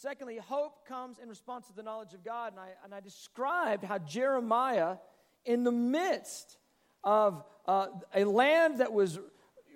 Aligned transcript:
Secondly, 0.00 0.38
hope 0.38 0.88
comes 0.88 1.18
in 1.18 1.28
response 1.28 1.66
to 1.66 1.76
the 1.76 1.82
knowledge 1.82 2.14
of 2.14 2.24
God. 2.24 2.52
And 2.52 2.60
I, 2.60 2.68
and 2.84 2.94
I 2.94 3.00
described 3.00 3.84
how 3.84 3.98
Jeremiah, 3.98 4.96
in 5.44 5.62
the 5.62 5.72
midst 5.72 6.56
of 7.04 7.44
uh, 7.66 7.88
a 8.14 8.24
land 8.24 8.78
that 8.78 8.94
was 8.94 9.18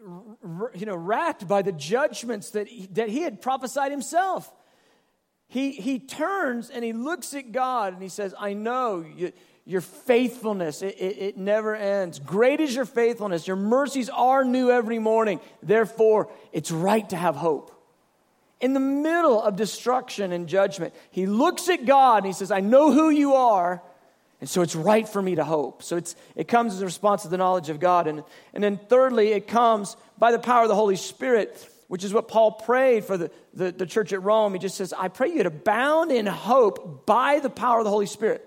you 0.01 0.87
know, 0.87 0.97
racked 0.97 1.47
by 1.47 1.61
the 1.61 1.73
judgments 1.73 2.53
that 2.53 2.69
he, 2.69 2.87
that 2.93 3.11
he 3.11 3.21
had 3.21 3.43
prophesied 3.43 3.91
himself, 3.91 4.51
he, 5.47 5.73
he 5.73 5.99
turns 5.99 6.71
and 6.71 6.83
he 6.83 6.95
looks 6.95 7.35
at 7.35 7.53
God 7.53 7.93
and 7.93 8.03
he 8.03 8.09
says, 8.09 8.35
I 8.39 8.55
know 8.55 9.05
you, 9.15 9.31
your 9.67 9.83
faithfulness, 9.83 10.81
it, 10.81 10.97
it, 10.99 11.19
it, 11.19 11.37
never 11.37 11.77
ends. 11.77 12.19
Great 12.19 12.61
is 12.61 12.75
your 12.75 12.87
faithfulness. 12.87 13.47
Your 13.47 13.57
mercies 13.57 14.09
are 14.09 14.43
new 14.43 14.71
every 14.71 14.99
morning. 14.99 15.39
Therefore, 15.63 16.31
it's 16.51 16.71
right 16.71 17.07
to 17.11 17.17
have 17.17 17.37
hope. 17.37 17.73
In 18.65 18.73
the 18.73 18.81
middle 18.81 19.43
of 19.43 19.57
destruction 19.57 20.33
and 20.33 20.49
judgment, 20.49 20.95
he 21.11 21.27
looks 21.27 21.69
at 21.69 21.85
God 21.85 22.25
and 22.25 22.27
he 22.29 22.33
says, 22.33 22.51
I 22.51 22.61
know 22.61 22.93
who 22.93 23.11
you 23.11 23.35
are, 23.35 23.83
and 24.41 24.49
so 24.49 24.63
it's 24.63 24.75
right 24.75 25.07
for 25.07 25.21
me 25.21 25.35
to 25.35 25.45
hope. 25.45 25.83
So 25.83 25.99
it's, 25.99 26.17
it 26.35 26.49
comes 26.49 26.73
as 26.73 26.81
a 26.81 26.87
response 26.87 27.25
to 27.25 27.29
the 27.29 27.37
knowledge 27.37 27.69
of 27.69 27.79
God. 27.79 28.07
And, 28.07 28.25
and 28.55 28.65
then, 28.65 28.81
thirdly, 28.89 29.33
it 29.33 29.49
comes 29.49 29.99
by 30.17 30.33
the 30.33 30.39
power 30.39 30.63
of 30.63 30.69
the 30.69 30.75
Holy 30.75 30.97
Spirit 30.97 31.71
which 31.89 32.03
is 32.03 32.15
what 32.15 32.27
Paul 32.27 32.53
prayed 32.53 33.05
for 33.05 33.19
the, 33.19 33.31
the, 33.53 33.71
the, 33.71 33.85
church 33.85 34.15
at 34.15 34.23
Rome. 34.23 34.55
He 34.55 34.59
just 34.59 34.79
says, 34.79 34.95
I 34.95 35.09
pray 35.09 35.29
you 35.29 35.43
to 35.43 35.49
abound 35.49 36.11
in 36.11 36.25
hope 36.25 37.05
by 37.05 37.41
the 37.41 37.51
power 37.51 37.81
of 37.81 37.85
the 37.85 37.91
Holy 37.91 38.07
Spirit. 38.07 38.43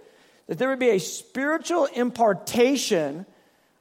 That 0.47 0.57
there 0.57 0.69
would 0.69 0.79
be 0.79 0.89
a 0.89 0.99
spiritual 0.99 1.85
impartation 1.85 3.27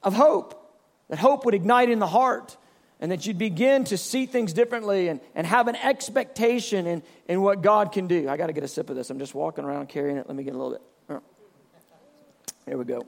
of 0.02 0.12
hope, 0.12 0.70
that 1.09 1.18
hope 1.18 1.46
would 1.46 1.54
ignite 1.54 1.88
in 1.88 1.98
the 1.98 2.06
heart, 2.06 2.59
and 3.00 3.12
that 3.12 3.27
you'd 3.27 3.38
begin 3.38 3.84
to 3.84 3.98
see 3.98 4.27
things 4.27 4.52
differently 4.52 5.09
and, 5.09 5.20
and 5.34 5.46
have 5.46 5.68
an 5.68 5.77
expectation 5.77 6.87
in, 6.87 7.02
in 7.28 7.42
what 7.42 7.62
God 7.62 7.92
can 7.92 8.06
do. 8.06 8.28
I 8.28 8.37
got 8.37 8.46
to 8.46 8.52
get 8.52 8.64
a 8.64 8.68
sip 8.68 8.88
of 8.88 8.96
this. 8.96 9.10
I'm 9.10 9.18
just 9.18 9.34
walking 9.34 9.64
around 9.64 9.88
carrying 9.88 10.16
it. 10.16 10.27
Let 10.27 10.37
me 10.37 10.45
get 10.45 10.54
a 10.54 10.59
little 10.59 10.73
bit. 10.73 10.82
Uh, 11.09 11.18
here 12.66 12.79
we 12.79 12.85
go. 12.85 13.07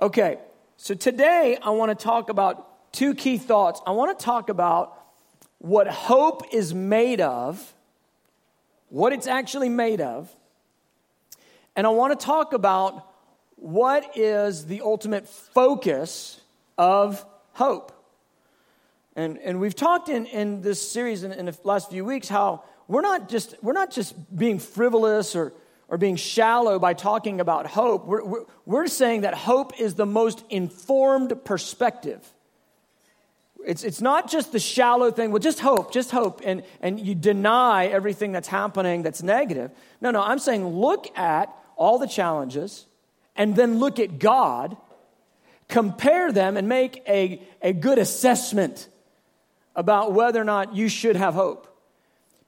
Okay, 0.00 0.38
so 0.76 0.94
today 0.94 1.56
I 1.62 1.70
want 1.70 1.98
to 1.98 2.04
talk 2.04 2.28
about 2.28 2.92
two 2.92 3.14
key 3.14 3.38
thoughts. 3.38 3.80
I 3.86 3.92
want 3.92 4.18
to 4.18 4.24
talk 4.24 4.50
about 4.50 4.92
what 5.58 5.88
hope 5.88 6.52
is 6.52 6.74
made 6.74 7.22
of, 7.22 7.74
what 8.90 9.14
it's 9.14 9.26
actually 9.26 9.70
made 9.70 10.02
of, 10.02 10.34
and 11.74 11.86
I 11.86 11.90
want 11.90 12.18
to 12.18 12.24
talk 12.24 12.52
about 12.52 13.06
what 13.56 14.16
is 14.16 14.66
the 14.66 14.82
ultimate 14.82 15.26
focus 15.26 16.40
of 16.76 17.24
hope. 17.54 17.95
And, 19.16 19.38
and 19.38 19.58
we've 19.60 19.74
talked 19.74 20.10
in, 20.10 20.26
in 20.26 20.60
this 20.60 20.86
series 20.86 21.24
in, 21.24 21.32
in 21.32 21.46
the 21.46 21.58
last 21.64 21.90
few 21.90 22.04
weeks 22.04 22.28
how 22.28 22.62
we're 22.86 23.00
not 23.00 23.30
just, 23.30 23.54
we're 23.62 23.72
not 23.72 23.90
just 23.90 24.14
being 24.36 24.58
frivolous 24.58 25.34
or, 25.34 25.54
or 25.88 25.96
being 25.96 26.16
shallow 26.16 26.78
by 26.78 26.92
talking 26.92 27.40
about 27.40 27.66
hope. 27.66 28.06
We're, 28.06 28.22
we're, 28.22 28.44
we're 28.66 28.86
saying 28.86 29.22
that 29.22 29.32
hope 29.32 29.80
is 29.80 29.94
the 29.94 30.04
most 30.04 30.44
informed 30.50 31.32
perspective. 31.46 32.20
It's, 33.64 33.84
it's 33.84 34.02
not 34.02 34.30
just 34.30 34.52
the 34.52 34.60
shallow 34.60 35.10
thing, 35.10 35.30
well, 35.32 35.40
just 35.40 35.60
hope, 35.60 35.92
just 35.92 36.10
hope, 36.10 36.42
and, 36.44 36.62
and 36.82 37.00
you 37.00 37.14
deny 37.14 37.86
everything 37.86 38.32
that's 38.32 38.48
happening 38.48 39.02
that's 39.02 39.22
negative. 39.22 39.70
No, 40.02 40.10
no, 40.10 40.22
I'm 40.22 40.38
saying 40.38 40.64
look 40.66 41.06
at 41.18 41.52
all 41.74 41.98
the 41.98 42.06
challenges 42.06 42.86
and 43.34 43.56
then 43.56 43.78
look 43.78 43.98
at 43.98 44.18
God, 44.18 44.76
compare 45.68 46.32
them, 46.32 46.58
and 46.58 46.68
make 46.68 47.02
a, 47.08 47.42
a 47.62 47.72
good 47.72 47.98
assessment 47.98 48.88
about 49.76 50.12
whether 50.12 50.40
or 50.40 50.44
not 50.44 50.74
you 50.74 50.88
should 50.88 51.14
have 51.14 51.34
hope. 51.34 51.68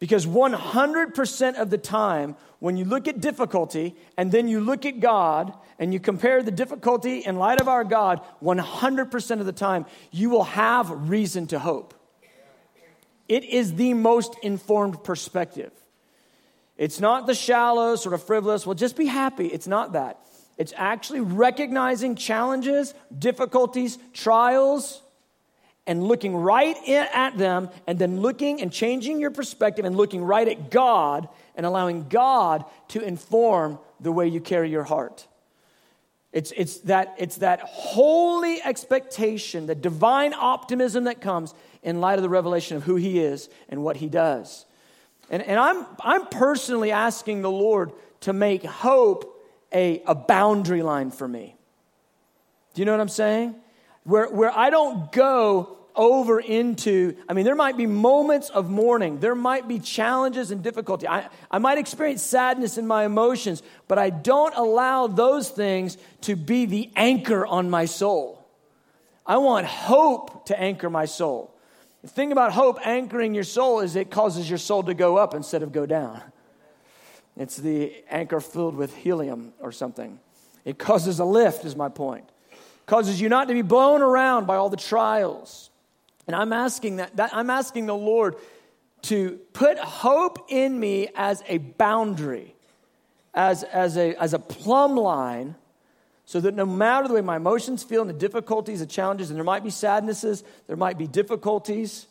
Because 0.00 0.26
100% 0.26 1.54
of 1.60 1.70
the 1.70 1.78
time, 1.78 2.36
when 2.60 2.76
you 2.76 2.84
look 2.84 3.08
at 3.08 3.20
difficulty 3.20 3.96
and 4.16 4.32
then 4.32 4.48
you 4.48 4.60
look 4.60 4.86
at 4.86 5.00
God 5.00 5.52
and 5.78 5.92
you 5.92 6.00
compare 6.00 6.42
the 6.42 6.50
difficulty 6.50 7.18
in 7.18 7.36
light 7.36 7.60
of 7.60 7.68
our 7.68 7.84
God, 7.84 8.20
100% 8.42 9.40
of 9.40 9.46
the 9.46 9.52
time, 9.52 9.86
you 10.10 10.30
will 10.30 10.44
have 10.44 10.90
reason 11.08 11.46
to 11.48 11.58
hope. 11.58 11.94
It 13.28 13.44
is 13.44 13.74
the 13.74 13.94
most 13.94 14.36
informed 14.42 15.04
perspective. 15.04 15.72
It's 16.76 17.00
not 17.00 17.26
the 17.26 17.34
shallow, 17.34 17.96
sort 17.96 18.14
of 18.14 18.22
frivolous, 18.22 18.64
well, 18.64 18.74
just 18.74 18.96
be 18.96 19.06
happy. 19.06 19.46
It's 19.46 19.66
not 19.66 19.92
that. 19.92 20.20
It's 20.56 20.72
actually 20.76 21.20
recognizing 21.20 22.14
challenges, 22.14 22.94
difficulties, 23.16 23.98
trials, 24.12 25.02
and 25.88 26.04
looking 26.04 26.36
right 26.36 26.76
at 26.86 27.36
them, 27.36 27.70
and 27.86 27.98
then 27.98 28.20
looking 28.20 28.62
and 28.62 28.70
changing 28.70 29.18
your 29.18 29.32
perspective 29.32 29.84
and 29.84 29.96
looking 29.96 30.22
right 30.22 30.46
at 30.46 30.70
God 30.70 31.28
and 31.56 31.66
allowing 31.66 32.08
God 32.08 32.64
to 32.88 33.00
inform 33.00 33.78
the 33.98 34.12
way 34.12 34.28
you 34.28 34.40
carry 34.40 34.70
your 34.70 34.84
heart. 34.84 35.26
It's, 36.30 36.52
it's, 36.56 36.76
that, 36.80 37.14
it's 37.18 37.38
that 37.38 37.60
holy 37.60 38.62
expectation, 38.62 39.66
the 39.66 39.74
divine 39.74 40.34
optimism 40.34 41.04
that 41.04 41.22
comes 41.22 41.54
in 41.82 42.00
light 42.00 42.18
of 42.18 42.22
the 42.22 42.28
revelation 42.28 42.76
of 42.76 42.84
who 42.84 42.96
He 42.96 43.18
is 43.18 43.48
and 43.70 43.82
what 43.82 43.96
He 43.96 44.08
does. 44.08 44.66
And, 45.30 45.42
and 45.42 45.58
I'm, 45.58 45.86
I'm 46.00 46.26
personally 46.26 46.92
asking 46.92 47.42
the 47.42 47.50
Lord 47.50 47.92
to 48.20 48.32
make 48.32 48.62
hope 48.62 49.42
a, 49.72 50.02
a 50.06 50.14
boundary 50.14 50.82
line 50.82 51.10
for 51.10 51.26
me. 51.26 51.56
Do 52.74 52.82
you 52.82 52.86
know 52.86 52.92
what 52.92 53.00
I'm 53.00 53.08
saying? 53.08 53.54
Where, 54.08 54.26
where 54.30 54.50
I 54.50 54.70
don't 54.70 55.12
go 55.12 55.76
over 55.94 56.40
into, 56.40 57.14
I 57.28 57.34
mean, 57.34 57.44
there 57.44 57.54
might 57.54 57.76
be 57.76 57.84
moments 57.84 58.48
of 58.48 58.70
mourning. 58.70 59.20
There 59.20 59.34
might 59.34 59.68
be 59.68 59.78
challenges 59.80 60.50
and 60.50 60.62
difficulty. 60.62 61.06
I, 61.06 61.28
I 61.50 61.58
might 61.58 61.76
experience 61.76 62.22
sadness 62.22 62.78
in 62.78 62.86
my 62.86 63.04
emotions, 63.04 63.62
but 63.86 63.98
I 63.98 64.08
don't 64.08 64.54
allow 64.56 65.08
those 65.08 65.50
things 65.50 65.98
to 66.22 66.36
be 66.36 66.64
the 66.64 66.90
anchor 66.96 67.46
on 67.46 67.68
my 67.68 67.84
soul. 67.84 68.48
I 69.26 69.36
want 69.36 69.66
hope 69.66 70.46
to 70.46 70.58
anchor 70.58 70.88
my 70.88 71.04
soul. 71.04 71.54
The 72.00 72.08
thing 72.08 72.32
about 72.32 72.52
hope 72.52 72.78
anchoring 72.86 73.34
your 73.34 73.44
soul 73.44 73.80
is 73.80 73.94
it 73.94 74.10
causes 74.10 74.48
your 74.48 74.56
soul 74.56 74.84
to 74.84 74.94
go 74.94 75.18
up 75.18 75.34
instead 75.34 75.62
of 75.62 75.70
go 75.70 75.84
down. 75.84 76.22
It's 77.36 77.58
the 77.58 77.92
anchor 78.08 78.40
filled 78.40 78.74
with 78.74 78.96
helium 78.96 79.52
or 79.60 79.70
something. 79.70 80.18
It 80.64 80.78
causes 80.78 81.18
a 81.18 81.26
lift, 81.26 81.66
is 81.66 81.76
my 81.76 81.90
point. 81.90 82.24
Causes 82.88 83.20
you 83.20 83.28
not 83.28 83.48
to 83.48 83.54
be 83.54 83.62
blown 83.62 84.00
around 84.00 84.46
by 84.46 84.56
all 84.56 84.70
the 84.70 84.76
trials. 84.76 85.68
And 86.26 86.34
I'm 86.34 86.54
asking 86.54 86.96
that, 86.96 87.16
that 87.16 87.30
I'm 87.34 87.50
asking 87.50 87.84
the 87.84 87.94
Lord 87.94 88.36
to 89.02 89.38
put 89.52 89.78
hope 89.78 90.46
in 90.48 90.80
me 90.80 91.08
as 91.14 91.42
a 91.48 91.58
boundary, 91.58 92.54
as, 93.34 93.62
as, 93.62 93.98
a, 93.98 94.14
as 94.16 94.32
a 94.32 94.38
plumb 94.38 94.96
line, 94.96 95.54
so 96.24 96.40
that 96.40 96.54
no 96.54 96.64
matter 96.64 97.08
the 97.08 97.14
way 97.14 97.20
my 97.20 97.36
emotions 97.36 97.82
feel 97.82 98.00
and 98.00 98.08
the 98.08 98.14
difficulties, 98.14 98.80
the 98.80 98.86
challenges, 98.86 99.28
and 99.28 99.36
there 99.36 99.44
might 99.44 99.62
be 99.62 99.70
sadnesses, 99.70 100.42
there 100.66 100.76
might 100.76 100.96
be 100.96 101.06
difficulties, 101.06 102.06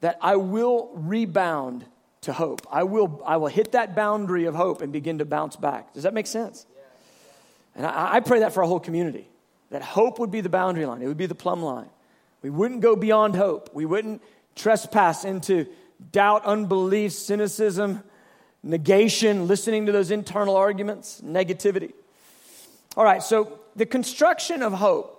that 0.00 0.18
I 0.20 0.34
will 0.34 0.90
rebound 0.94 1.84
to 2.22 2.32
hope. 2.32 2.66
I 2.72 2.82
will, 2.82 3.22
I 3.24 3.36
will 3.36 3.46
hit 3.46 3.70
that 3.72 3.94
boundary 3.94 4.46
of 4.46 4.56
hope 4.56 4.82
and 4.82 4.92
begin 4.92 5.18
to 5.18 5.24
bounce 5.24 5.54
back. 5.54 5.94
Does 5.94 6.02
that 6.02 6.12
make 6.12 6.26
sense? 6.26 6.66
And 7.76 7.86
I, 7.86 8.14
I 8.14 8.20
pray 8.20 8.40
that 8.40 8.52
for 8.52 8.64
our 8.64 8.68
whole 8.68 8.80
community, 8.80 9.28
that 9.76 9.82
hope 9.82 10.18
would 10.18 10.30
be 10.30 10.40
the 10.40 10.48
boundary 10.48 10.86
line, 10.86 11.02
it 11.02 11.06
would 11.06 11.18
be 11.18 11.26
the 11.26 11.34
plumb 11.34 11.62
line. 11.62 11.90
We 12.40 12.48
wouldn't 12.48 12.80
go 12.80 12.96
beyond 12.96 13.36
hope. 13.36 13.68
We 13.74 13.84
wouldn't 13.84 14.22
trespass 14.54 15.26
into 15.26 15.66
doubt, 16.12 16.46
unbelief, 16.46 17.12
cynicism, 17.12 18.02
negation, 18.62 19.46
listening 19.46 19.84
to 19.84 19.92
those 19.92 20.10
internal 20.10 20.56
arguments, 20.56 21.20
negativity. 21.22 21.92
All 22.96 23.04
right, 23.04 23.22
so 23.22 23.60
the 23.74 23.84
construction 23.84 24.62
of 24.62 24.72
hope. 24.72 25.12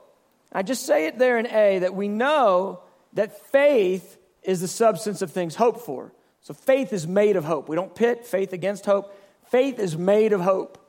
I 0.51 0.63
just 0.63 0.87
say 0.87 1.05
it 1.05 1.19
there 1.19 1.37
in 1.37 1.45
A 1.45 1.77
that 1.79 1.93
we 1.93 2.07
know 2.07 2.79
that 3.13 3.45
faith 3.51 4.17
is 4.41 4.61
the 4.61 4.67
substance 4.67 5.21
of 5.21 5.31
things 5.31 5.53
hoped 5.53 5.81
for. 5.81 6.11
So 6.41 6.55
faith 6.55 6.93
is 6.93 7.05
made 7.05 7.35
of 7.35 7.45
hope. 7.45 7.69
We 7.69 7.75
don't 7.75 7.93
pit 7.93 8.25
faith 8.25 8.53
against 8.53 8.87
hope. 8.87 9.15
Faith 9.51 9.77
is 9.77 9.95
made 9.95 10.33
of 10.33 10.41
hope. 10.41 10.83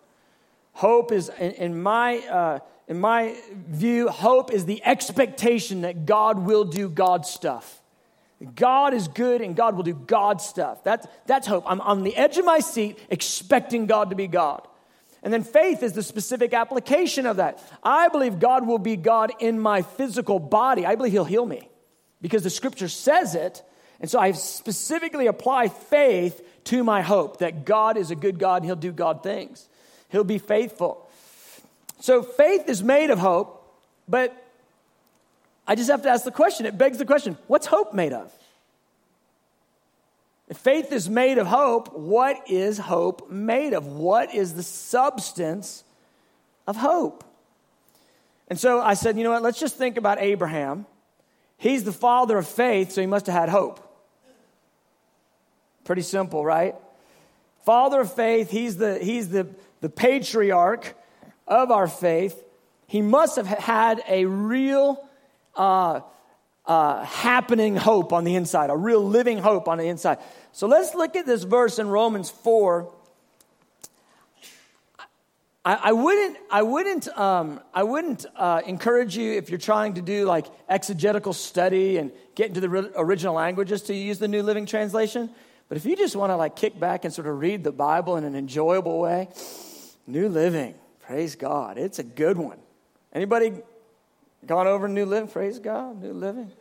Hope 0.72 1.12
is, 1.12 1.28
in, 1.38 1.50
in 1.52 1.82
my 1.82 2.16
uh, 2.20 2.58
in 2.88 2.98
my 3.00 3.36
view, 3.52 4.08
hope 4.08 4.50
is 4.50 4.64
the 4.64 4.82
expectation 4.84 5.82
that 5.82 6.06
God 6.06 6.38
will 6.38 6.64
do 6.64 6.88
God 6.88 7.26
stuff. 7.26 7.82
God 8.54 8.94
is 8.94 9.08
good 9.08 9.40
and 9.42 9.54
God 9.54 9.76
will 9.76 9.82
do 9.82 9.94
God 9.94 10.40
stuff. 10.40 10.82
That's, 10.84 11.06
that's 11.26 11.46
hope. 11.46 11.64
I'm 11.66 11.80
on 11.80 12.02
the 12.02 12.16
edge 12.16 12.38
of 12.38 12.44
my 12.44 12.60
seat 12.60 12.98
expecting 13.10 13.86
God 13.86 14.10
to 14.10 14.16
be 14.16 14.26
God. 14.26 14.66
And 15.22 15.32
then 15.32 15.42
faith 15.42 15.82
is 15.82 15.92
the 15.92 16.02
specific 16.02 16.54
application 16.54 17.26
of 17.26 17.36
that. 17.36 17.62
I 17.82 18.08
believe 18.08 18.38
God 18.38 18.66
will 18.66 18.78
be 18.78 18.96
God 18.96 19.32
in 19.40 19.58
my 19.58 19.82
physical 19.82 20.38
body. 20.38 20.86
I 20.86 20.94
believe 20.94 21.12
He'll 21.12 21.24
heal 21.24 21.44
me 21.44 21.68
because 22.22 22.44
the 22.44 22.50
scripture 22.50 22.88
says 22.88 23.34
it. 23.34 23.62
And 24.00 24.08
so 24.08 24.20
I 24.20 24.30
specifically 24.32 25.26
apply 25.26 25.68
faith 25.68 26.40
to 26.64 26.84
my 26.84 27.02
hope 27.02 27.38
that 27.38 27.64
God 27.64 27.96
is 27.96 28.12
a 28.12 28.16
good 28.16 28.38
God 28.38 28.58
and 28.58 28.66
He'll 28.66 28.76
do 28.76 28.92
God 28.92 29.24
things. 29.24 29.68
He'll 30.08 30.22
be 30.22 30.38
faithful. 30.38 31.07
So 32.00 32.22
faith 32.22 32.68
is 32.68 32.82
made 32.82 33.10
of 33.10 33.18
hope, 33.18 33.64
but 34.08 34.34
I 35.66 35.74
just 35.74 35.90
have 35.90 36.02
to 36.02 36.08
ask 36.08 36.24
the 36.24 36.30
question. 36.30 36.66
It 36.66 36.78
begs 36.78 36.98
the 36.98 37.04
question 37.04 37.36
what's 37.46 37.66
hope 37.66 37.92
made 37.92 38.12
of? 38.12 38.32
If 40.48 40.56
faith 40.56 40.92
is 40.92 41.10
made 41.10 41.36
of 41.36 41.46
hope, 41.46 41.94
what 41.94 42.50
is 42.50 42.78
hope 42.78 43.30
made 43.30 43.74
of? 43.74 43.86
What 43.86 44.34
is 44.34 44.54
the 44.54 44.62
substance 44.62 45.84
of 46.66 46.76
hope? 46.76 47.22
And 48.48 48.58
so 48.58 48.80
I 48.80 48.94
said, 48.94 49.18
you 49.18 49.24
know 49.24 49.30
what, 49.30 49.42
let's 49.42 49.60
just 49.60 49.76
think 49.76 49.98
about 49.98 50.18
Abraham. 50.20 50.86
He's 51.58 51.84
the 51.84 51.92
father 51.92 52.38
of 52.38 52.48
faith, 52.48 52.92
so 52.92 53.02
he 53.02 53.06
must 53.06 53.26
have 53.26 53.34
had 53.34 53.48
hope. 53.50 53.84
Pretty 55.84 56.02
simple, 56.02 56.44
right? 56.44 56.74
Father 57.66 58.00
of 58.00 58.14
faith, 58.14 58.50
he's 58.50 58.78
the, 58.78 58.98
he's 58.98 59.28
the, 59.28 59.48
the 59.82 59.90
patriarch 59.90 60.94
of 61.48 61.70
our 61.70 61.88
faith. 61.88 62.42
He 62.86 63.02
must 63.02 63.36
have 63.36 63.46
had 63.46 64.02
a 64.08 64.24
real 64.24 65.06
uh, 65.56 66.00
uh, 66.64 67.04
happening 67.04 67.76
hope 67.76 68.12
on 68.12 68.24
the 68.24 68.34
inside, 68.34 68.70
a 68.70 68.76
real 68.76 69.04
living 69.04 69.38
hope 69.38 69.68
on 69.68 69.78
the 69.78 69.88
inside. 69.88 70.18
So 70.52 70.66
let's 70.66 70.94
look 70.94 71.16
at 71.16 71.26
this 71.26 71.42
verse 71.42 71.78
in 71.78 71.88
Romans 71.88 72.30
4. 72.30 72.92
I, 75.64 75.92
wouldn't, 75.92 76.38
I 76.50 76.62
wouldn't, 76.62 77.08
um, 77.08 77.60
I 77.74 77.82
wouldn't 77.82 78.24
uh, 78.34 78.62
encourage 78.64 79.18
you 79.18 79.34
if 79.34 79.50
you're 79.50 79.58
trying 79.58 79.94
to 79.94 80.00
do 80.00 80.24
like 80.24 80.46
exegetical 80.66 81.34
study 81.34 81.98
and 81.98 82.10
get 82.34 82.48
into 82.48 82.60
the 82.60 82.90
original 82.96 83.34
languages 83.34 83.82
to 83.82 83.94
use 83.94 84.18
the 84.18 84.28
New 84.28 84.42
Living 84.42 84.64
Translation. 84.64 85.28
But 85.68 85.76
if 85.76 85.84
you 85.84 85.94
just 85.94 86.16
want 86.16 86.30
to 86.30 86.36
like 86.36 86.56
kick 86.56 86.80
back 86.80 87.04
and 87.04 87.12
sort 87.12 87.26
of 87.26 87.38
read 87.38 87.64
the 87.64 87.72
Bible 87.72 88.16
in 88.16 88.24
an 88.24 88.34
enjoyable 88.34 88.98
way, 88.98 89.28
New 90.06 90.30
Living, 90.30 90.74
praise 91.08 91.36
God, 91.36 91.78
it's 91.78 91.98
a 91.98 92.02
good 92.02 92.36
one. 92.36 92.58
Anybody 93.14 93.54
gone 94.46 94.66
over 94.66 94.88
New 94.88 95.06
Living? 95.06 95.30
Praise 95.30 95.58
God, 95.58 96.02
New 96.02 96.12
Living. 96.12 96.52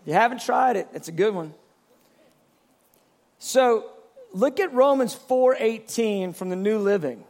If 0.00 0.08
you 0.08 0.14
haven't 0.14 0.40
tried 0.40 0.76
it, 0.76 0.88
it's 0.92 1.06
a 1.06 1.12
good 1.12 1.32
one. 1.32 1.54
So 3.38 3.88
look 4.32 4.58
at 4.58 4.74
Romans 4.74 5.14
4:18 5.14 6.32
from 6.32 6.50
the 6.50 6.56
New 6.56 6.78
Living. 6.78 7.22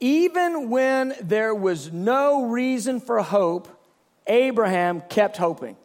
Even 0.00 0.70
when 0.70 1.14
there 1.20 1.54
was 1.54 1.92
no 1.92 2.46
reason 2.46 3.00
for 3.00 3.20
hope, 3.20 3.68
Abraham 4.26 5.02
kept 5.02 5.36
hoping. 5.36 5.76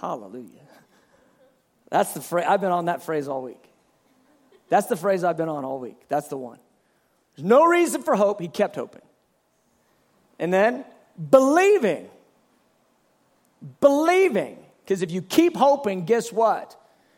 Hallelujah. 0.00 0.48
That's 1.90 2.12
the 2.12 2.20
phrase 2.20 2.44
I've 2.48 2.60
been 2.60 2.72
on 2.72 2.86
that 2.86 3.04
phrase 3.04 3.28
all 3.28 3.42
week. 3.42 3.64
That's 4.68 4.86
the 4.86 4.96
phrase 4.96 5.24
I've 5.24 5.36
been 5.36 5.48
on 5.48 5.64
all 5.64 5.78
week. 5.78 5.96
That's 6.08 6.28
the 6.28 6.38
one. 6.38 6.58
There's 7.36 7.46
no 7.46 7.64
reason 7.64 8.02
for 8.02 8.16
hope, 8.16 8.40
he 8.40 8.48
kept 8.48 8.76
hoping. 8.76 9.02
And 10.38 10.52
then 10.52 10.84
believing 11.30 12.08
believing. 13.80 14.58
Because 14.84 15.02
if 15.02 15.10
you 15.10 15.22
keep 15.22 15.56
hoping, 15.56 16.04
guess 16.04 16.32
what? 16.32 16.76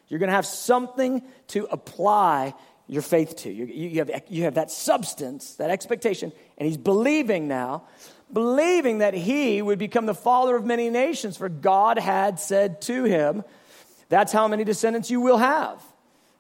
You're 0.09 0.21
going 0.21 0.29
to 0.29 0.35
have 0.35 0.47
something 0.47 1.23
to 1.49 1.65
apply 1.71 2.55
your 2.87 3.03
faith 3.03 3.37
to. 3.37 3.51
You, 3.51 3.67
you, 3.67 3.99
have, 3.99 4.23
you 4.29 4.45
have 4.45 4.55
that 4.55 4.71
substance, 4.71 5.55
that 5.55 5.71
expectation, 5.71 6.33
and 6.59 6.67
he's 6.67 6.77
believing 6.77 7.49
now, 7.49 7.85
believing 8.33 8.99
that 8.99 9.15
he 9.15 9.61
would 9.61 9.81
become 9.81 10.07
the 10.07 10.15
father 10.15 10.55
of 10.55 10.65
many 10.65 10.91
nations, 10.91 11.37
for 11.37 11.49
God 11.49 11.99
had 11.99 12.39
said 12.39 12.81
to 12.83 13.05
him, 13.05 13.43
That's 14.09 14.33
how 14.33 14.47
many 14.47 14.63
descendants 14.63 15.11
you 15.11 15.21
will 15.21 15.39
have. 15.39 15.83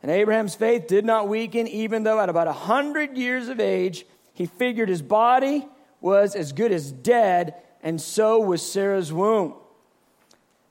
And 0.06 0.14
Abraham's 0.14 0.54
faith 0.54 0.86
did 0.86 1.04
not 1.04 1.26
weaken, 1.26 1.66
even 1.66 2.04
though 2.04 2.20
at 2.20 2.28
about 2.28 2.46
100 2.46 3.18
years 3.18 3.48
of 3.48 3.58
age, 3.58 4.06
he 4.34 4.46
figured 4.46 4.88
his 4.88 5.02
body 5.02 5.66
was 6.00 6.36
as 6.36 6.52
good 6.52 6.70
as 6.70 6.92
dead, 6.92 7.54
and 7.82 8.00
so 8.00 8.38
was 8.38 8.62
Sarah's 8.62 9.12
womb. 9.12 9.54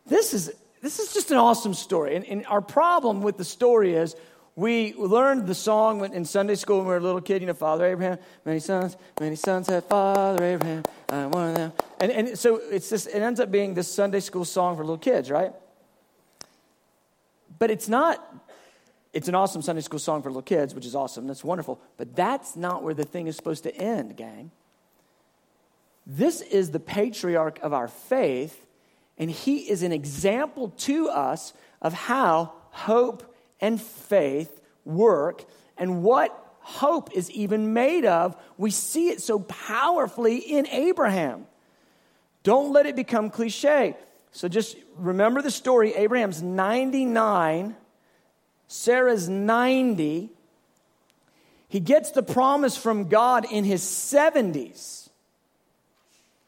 This 0.07 0.33
is, 0.33 0.53
this 0.81 0.99
is 0.99 1.13
just 1.13 1.31
an 1.31 1.37
awesome 1.37 1.73
story. 1.73 2.15
And, 2.15 2.25
and 2.25 2.45
our 2.45 2.61
problem 2.61 3.21
with 3.21 3.35
the 3.35 3.43
story 3.43 3.95
is 3.95 4.15
we 4.55 4.93
learned 4.93 5.47
the 5.47 5.53
song 5.53 6.05
in 6.13 6.23
Sunday 6.23 6.55
school 6.55 6.77
when 6.77 6.85
we 6.85 6.91
were 6.91 6.97
a 6.99 7.01
little 7.01 7.19
kid, 7.19 7.41
you 7.41 7.47
know, 7.47 7.53
Father 7.53 7.87
Abraham, 7.87 8.19
many 8.45 8.61
sons, 8.61 8.95
many 9.19 9.35
sons 9.35 9.67
had 9.67 9.83
Father 9.83 10.45
Abraham, 10.45 10.83
I'm 11.09 11.31
one 11.31 11.49
of 11.49 11.55
them. 11.55 11.73
And, 11.99 12.09
and 12.09 12.39
so 12.39 12.61
it's 12.71 12.89
just, 12.89 13.07
it 13.07 13.21
ends 13.21 13.41
up 13.41 13.51
being 13.51 13.73
this 13.73 13.93
Sunday 13.93 14.21
school 14.21 14.45
song 14.45 14.77
for 14.77 14.83
little 14.83 14.97
kids, 14.97 15.29
right? 15.29 15.51
But 17.59 17.69
it's 17.69 17.89
not, 17.89 18.23
it's 19.15 19.27
an 19.27 19.33
awesome 19.33 19.61
Sunday 19.63 19.81
school 19.81 19.97
song 19.97 20.21
for 20.21 20.29
little 20.29 20.41
kids, 20.43 20.75
which 20.75 20.85
is 20.85 20.93
awesome, 20.93 21.25
that's 21.25 21.43
wonderful. 21.43 21.79
But 21.97 22.15
that's 22.15 22.55
not 22.55 22.83
where 22.83 22.93
the 22.93 23.05
thing 23.05 23.27
is 23.27 23.35
supposed 23.35 23.63
to 23.63 23.75
end, 23.75 24.15
gang. 24.15 24.51
This 26.05 26.41
is 26.41 26.69
the 26.69 26.79
patriarch 26.79 27.59
of 27.63 27.73
our 27.73 27.87
faith 27.87 28.65
and 29.17 29.31
he 29.31 29.69
is 29.69 29.83
an 29.83 29.91
example 29.91 30.69
to 30.79 31.09
us 31.09 31.53
of 31.81 31.93
how 31.93 32.53
hope 32.71 33.33
and 33.61 33.81
faith 33.81 34.61
work 34.83 35.45
and 35.77 36.03
what 36.03 36.37
hope 36.59 37.11
is 37.13 37.31
even 37.31 37.73
made 37.73 38.05
of. 38.05 38.35
We 38.57 38.71
see 38.71 39.09
it 39.09 39.21
so 39.21 39.39
powerfully 39.39 40.37
in 40.37 40.67
Abraham. 40.67 41.47
Don't 42.43 42.73
let 42.73 42.85
it 42.85 42.95
become 42.95 43.29
cliche. 43.29 43.95
So 44.31 44.47
just 44.49 44.75
remember 44.97 45.41
the 45.41 45.51
story 45.51 45.93
Abraham's 45.93 46.41
99, 46.41 47.75
Sarah's 48.67 49.29
90. 49.29 50.29
He 51.67 51.79
gets 51.79 52.11
the 52.11 52.23
promise 52.23 52.77
from 52.77 53.09
God 53.09 53.45
in 53.51 53.63
his 53.63 53.81
70s. 53.81 55.09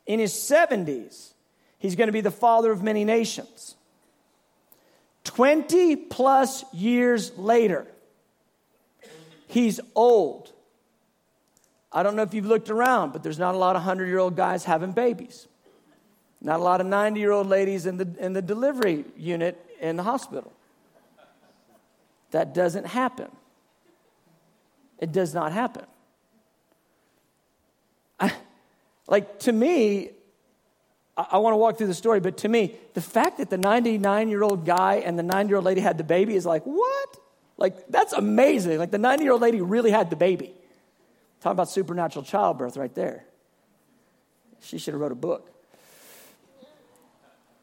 In 0.06 0.20
his 0.20 0.34
70s. 0.34 1.34
He's 1.80 1.96
going 1.96 2.08
to 2.08 2.14
be 2.14 2.22
the 2.22 2.32
father 2.32 2.72
of 2.72 2.82
many 2.82 3.04
nations. 3.04 3.76
20 5.26 5.96
plus 5.96 6.64
years 6.74 7.38
later, 7.38 7.86
he's 9.48 9.80
old. 9.94 10.52
I 11.92 12.04
don't 12.04 12.16
know 12.16 12.24
if 12.24 12.34
you've 12.34 12.46
looked 12.46 12.70
around, 12.70 13.12
but 13.12 13.24
there's 13.24 13.40
not 13.40 13.54
a 13.54 13.58
lot 13.58 13.76
of 13.76 13.82
100 13.82 14.08
year 14.08 14.20
old 14.20 14.36
guys 14.36 14.64
having 14.64 14.94
babies. 14.94 15.48
Not 16.42 16.60
a 16.60 16.64
lot 16.64 16.82
of 16.82 16.88
90 16.88 17.20
year 17.20 17.32
old 17.32 17.48
ladies 17.48 17.86
in 17.86 17.98
the, 17.98 18.08
in 18.20 18.34
the 18.34 18.42
delivery 18.42 19.06
unit 19.18 19.64
in 19.82 19.98
the 19.98 20.04
hospital. 20.04 20.54
That 22.32 22.54
doesn't 22.54 22.86
happen. 22.86 23.30
It 25.00 25.12
does 25.12 25.34
not 25.34 25.52
happen. 25.52 25.86
I, 28.20 28.34
like, 29.08 29.40
to 29.40 29.52
me, 29.52 30.10
I, 31.16 31.28
I 31.32 31.38
want 31.38 31.54
to 31.54 31.58
walk 31.58 31.78
through 31.78 31.88
the 31.88 31.94
story, 31.94 32.20
but 32.20 32.38
to 32.40 32.50
me, 32.50 32.76
the 32.94 33.02
fact 33.02 33.38
that 33.38 33.50
the 33.50 33.58
99 33.58 34.30
year 34.30 34.44
old 34.44 34.66
guy 34.66 34.96
and 34.96 35.18
the 35.18 35.24
9 35.24 35.48
year 35.48 35.58
old 35.58 35.66
lady 35.66 35.82
had 35.82 35.98
the 35.98 36.04
baby 36.04 36.36
is 36.36 36.46
like, 36.46 36.64
what? 36.64 37.18
Like, 37.58 37.88
that's 37.88 38.14
amazing. 38.14 38.78
Like, 38.78 38.92
the 38.92 38.98
90 38.98 39.24
year 39.24 39.34
old 39.34 39.42
lady 39.42 39.62
really 39.62 39.92
had 39.92 40.10
the 40.10 40.16
baby. 40.16 40.54
Talking 41.40 41.56
about 41.56 41.70
supernatural 41.70 42.26
childbirth 42.26 42.78
right 42.78 42.94
there. 42.94 43.26
She 44.62 44.80
should 44.80 44.94
have 44.94 45.02
wrote 45.02 45.12
a 45.12 45.16
book. 45.16 45.52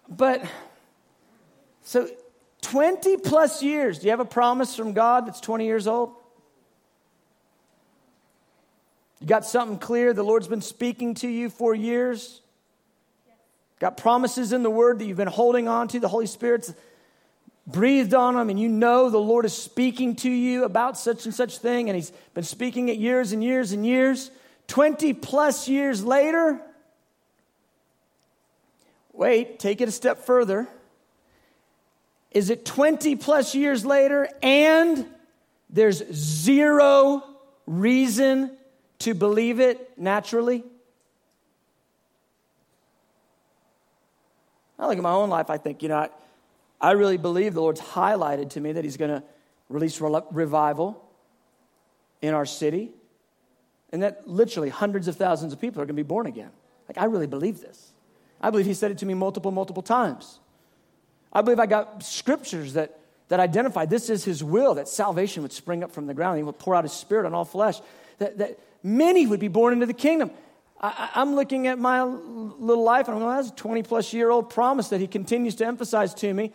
But, 0.08 0.44
so 1.82 2.08
20 2.64 3.18
plus 3.18 3.62
years. 3.62 3.98
Do 3.98 4.06
you 4.06 4.10
have 4.10 4.20
a 4.20 4.24
promise 4.24 4.74
from 4.74 4.94
God 4.94 5.26
that's 5.26 5.40
20 5.40 5.66
years 5.66 5.86
old? 5.86 6.14
You 9.20 9.26
got 9.26 9.44
something 9.44 9.78
clear? 9.78 10.12
The 10.12 10.22
Lord's 10.22 10.48
been 10.48 10.62
speaking 10.62 11.14
to 11.16 11.28
you 11.28 11.50
for 11.50 11.74
years? 11.74 12.40
Got 13.80 13.98
promises 13.98 14.52
in 14.52 14.62
the 14.62 14.70
Word 14.70 14.98
that 14.98 15.04
you've 15.04 15.18
been 15.18 15.28
holding 15.28 15.68
on 15.68 15.88
to. 15.88 16.00
The 16.00 16.08
Holy 16.08 16.26
Spirit's 16.26 16.72
breathed 17.66 18.14
on 18.14 18.34
them, 18.34 18.48
and 18.48 18.58
you 18.58 18.68
know 18.68 19.10
the 19.10 19.18
Lord 19.18 19.44
is 19.44 19.54
speaking 19.54 20.16
to 20.16 20.30
you 20.30 20.64
about 20.64 20.96
such 20.96 21.26
and 21.26 21.34
such 21.34 21.58
thing, 21.58 21.90
and 21.90 21.96
He's 21.96 22.12
been 22.32 22.44
speaking 22.44 22.88
it 22.88 22.96
years 22.96 23.32
and 23.32 23.44
years 23.44 23.72
and 23.72 23.84
years. 23.84 24.30
20 24.68 25.12
plus 25.12 25.68
years 25.68 26.02
later, 26.02 26.60
wait, 29.12 29.58
take 29.58 29.82
it 29.82 29.88
a 29.88 29.92
step 29.92 30.24
further. 30.24 30.66
Is 32.34 32.50
it 32.50 32.64
20 32.64 33.14
plus 33.16 33.54
years 33.54 33.86
later 33.86 34.28
and 34.42 35.06
there's 35.70 36.02
zero 36.12 37.22
reason 37.66 38.56
to 38.98 39.14
believe 39.14 39.60
it 39.60 39.96
naturally? 39.96 40.64
I 44.78 44.88
look 44.88 44.96
at 44.96 45.02
my 45.02 45.12
own 45.12 45.30
life, 45.30 45.48
I 45.48 45.56
think, 45.56 45.82
you 45.82 45.88
know, 45.88 45.96
I, 45.96 46.08
I 46.80 46.90
really 46.92 47.16
believe 47.16 47.54
the 47.54 47.60
Lord's 47.60 47.80
highlighted 47.80 48.50
to 48.50 48.60
me 48.60 48.72
that 48.72 48.84
He's 48.84 48.96
going 48.96 49.12
to 49.12 49.22
release 49.68 50.00
revival 50.00 51.02
in 52.20 52.34
our 52.34 52.44
city, 52.44 52.90
and 53.92 54.02
that 54.02 54.28
literally 54.28 54.68
hundreds 54.68 55.08
of 55.08 55.16
thousands 55.16 55.52
of 55.52 55.60
people 55.60 55.80
are 55.80 55.86
going 55.86 55.96
to 55.96 56.02
be 56.02 56.06
born 56.06 56.26
again. 56.26 56.50
Like, 56.88 56.98
I 56.98 57.04
really 57.04 57.26
believe 57.28 57.60
this. 57.60 57.92
I 58.40 58.50
believe 58.50 58.66
He 58.66 58.74
said 58.74 58.90
it 58.90 58.98
to 58.98 59.06
me 59.06 59.14
multiple, 59.14 59.52
multiple 59.52 59.82
times. 59.82 60.40
I 61.34 61.42
believe 61.42 61.58
I 61.58 61.66
got 61.66 62.02
scriptures 62.02 62.74
that, 62.74 62.98
that 63.28 63.40
identify 63.40 63.86
this 63.86 64.10
is 64.10 64.24
His 64.24 64.44
will, 64.44 64.74
that 64.74 64.88
salvation 64.88 65.42
would 65.42 65.52
spring 65.52 65.82
up 65.82 65.92
from 65.92 66.06
the 66.06 66.14
ground. 66.14 66.36
He 66.36 66.42
would 66.42 66.58
pour 66.58 66.74
out 66.74 66.84
His 66.84 66.92
Spirit 66.92 67.26
on 67.26 67.34
all 67.34 67.44
flesh, 67.44 67.80
that, 68.18 68.38
that 68.38 68.58
many 68.82 69.26
would 69.26 69.40
be 69.40 69.48
born 69.48 69.72
into 69.72 69.86
the 69.86 69.94
kingdom. 69.94 70.30
I, 70.80 71.10
am 71.14 71.34
looking 71.34 71.66
at 71.66 71.78
my 71.78 72.02
little 72.02 72.84
life 72.84 73.08
and 73.08 73.16
I'm 73.16 73.22
going, 73.22 73.36
that's 73.36 73.48
a 73.48 73.54
20 73.54 73.82
plus 73.84 74.12
year 74.12 74.30
old 74.30 74.50
promise 74.50 74.88
that 74.88 75.00
he 75.00 75.06
continues 75.06 75.54
to 75.56 75.66
emphasize 75.66 76.12
to 76.14 76.32
me. 76.32 76.52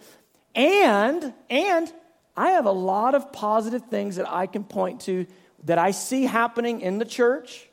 And, 0.53 1.33
and 1.49 1.91
I 2.37 2.51
have 2.51 2.65
a 2.65 2.71
lot 2.71 3.15
of 3.15 3.31
positive 3.33 3.83
things 3.89 4.17
that 4.17 4.29
I 4.29 4.45
can 4.45 4.63
point 4.63 5.01
to 5.01 5.25
that 5.65 5.77
I 5.77 5.91
see 5.91 6.25
happening 6.25 6.81
in 6.81 6.99
the 6.99 7.05
church, 7.05 7.68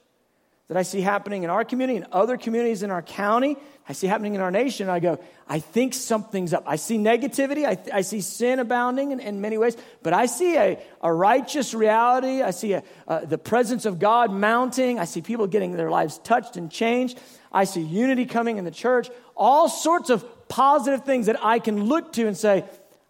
that 0.69 0.77
I 0.77 0.83
see 0.83 1.01
happening 1.01 1.45
in 1.45 1.51
our 1.51 1.65
community 1.65 1.97
and 1.97 2.07
other 2.11 2.37
communities 2.37 2.83
in 2.83 2.91
our 2.91 3.03
county, 3.03 3.57
I 3.89 3.93
see 3.93 4.09
happening 4.09 4.35
in 4.35 4.41
our 4.41 4.51
nation. 4.51 4.89
I 4.89 4.99
go, 4.99 5.21
I 5.49 5.61
think 5.61 5.95
something's 5.95 6.53
up. 6.53 6.65
I 6.67 6.75
see 6.75 6.99
negativity. 6.99 7.65
I, 7.65 7.79
I 7.97 8.01
see 8.01 8.21
sin 8.21 8.59
abounding 8.59 9.13
in, 9.13 9.21
in, 9.21 9.41
many 9.41 9.59
ways, 9.59 9.77
but 10.03 10.13
I 10.13 10.27
see 10.27 10.57
a, 10.57 10.79
a 11.01 11.13
righteous 11.13 11.73
reality. 11.73 12.43
I 12.43 12.51
see 12.51 12.73
a, 12.73 12.83
uh, 13.07 13.25
the 13.25 13.39
presence 13.39 13.87
of 13.87 14.01
God 14.01 14.33
mounting. 14.33 14.99
I 14.99 15.05
see 15.05 15.23
people 15.23 15.47
getting 15.47 15.77
their 15.77 15.91
lives 15.91 16.19
touched 16.19 16.57
and 16.57 16.69
changed. 16.69 17.21
I 17.53 17.63
see 17.63 17.83
unity 17.83 18.27
coming 18.27 18.59
in 18.59 18.65
the 18.65 18.73
church. 18.73 19.09
All 19.37 19.69
sorts 19.69 20.11
of 20.11 20.25
positive 20.49 21.05
things 21.05 21.27
that 21.27 21.45
I 21.45 21.61
can 21.61 21.85
look 21.85 22.13
to 22.15 22.27
and 22.27 22.37
say, 22.37 22.65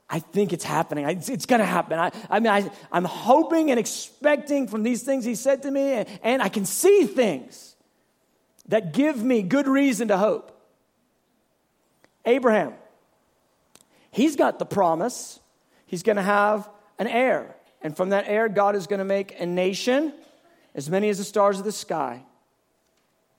I 0.08 0.20
think 0.20 0.52
it's 0.52 0.64
happening. 0.64 1.08
It's, 1.08 1.28
it's 1.28 1.46
going 1.46 1.58
to 1.60 1.66
happen. 1.66 1.98
I, 1.98 2.12
I 2.30 2.38
mean, 2.38 2.52
I, 2.52 2.70
am 2.96 3.04
hoping 3.04 3.70
and 3.70 3.80
expecting 3.80 4.68
from 4.68 4.82
these 4.82 5.02
things 5.02 5.24
he 5.24 5.34
said 5.34 5.62
to 5.62 5.70
me, 5.70 5.92
and, 5.92 6.08
and 6.22 6.42
I 6.42 6.48
can 6.48 6.64
see 6.64 7.06
things 7.06 7.74
that 8.68 8.92
give 8.92 9.22
me 9.22 9.42
good 9.42 9.66
reason 9.66 10.08
to 10.08 10.16
hope. 10.16 10.52
Abraham. 12.24 12.74
He's 14.10 14.36
got 14.36 14.58
the 14.58 14.66
promise. 14.66 15.40
He's 15.86 16.02
going 16.02 16.16
to 16.16 16.22
have 16.22 16.68
an 16.98 17.06
heir. 17.06 17.56
And 17.82 17.96
from 17.96 18.10
that 18.10 18.24
heir, 18.26 18.48
God 18.48 18.74
is 18.74 18.86
going 18.86 18.98
to 18.98 19.04
make 19.04 19.38
a 19.40 19.46
nation 19.46 20.12
as 20.74 20.88
many 20.88 21.08
as 21.08 21.18
the 21.18 21.24
stars 21.24 21.58
of 21.58 21.64
the 21.64 21.72
sky. 21.72 22.24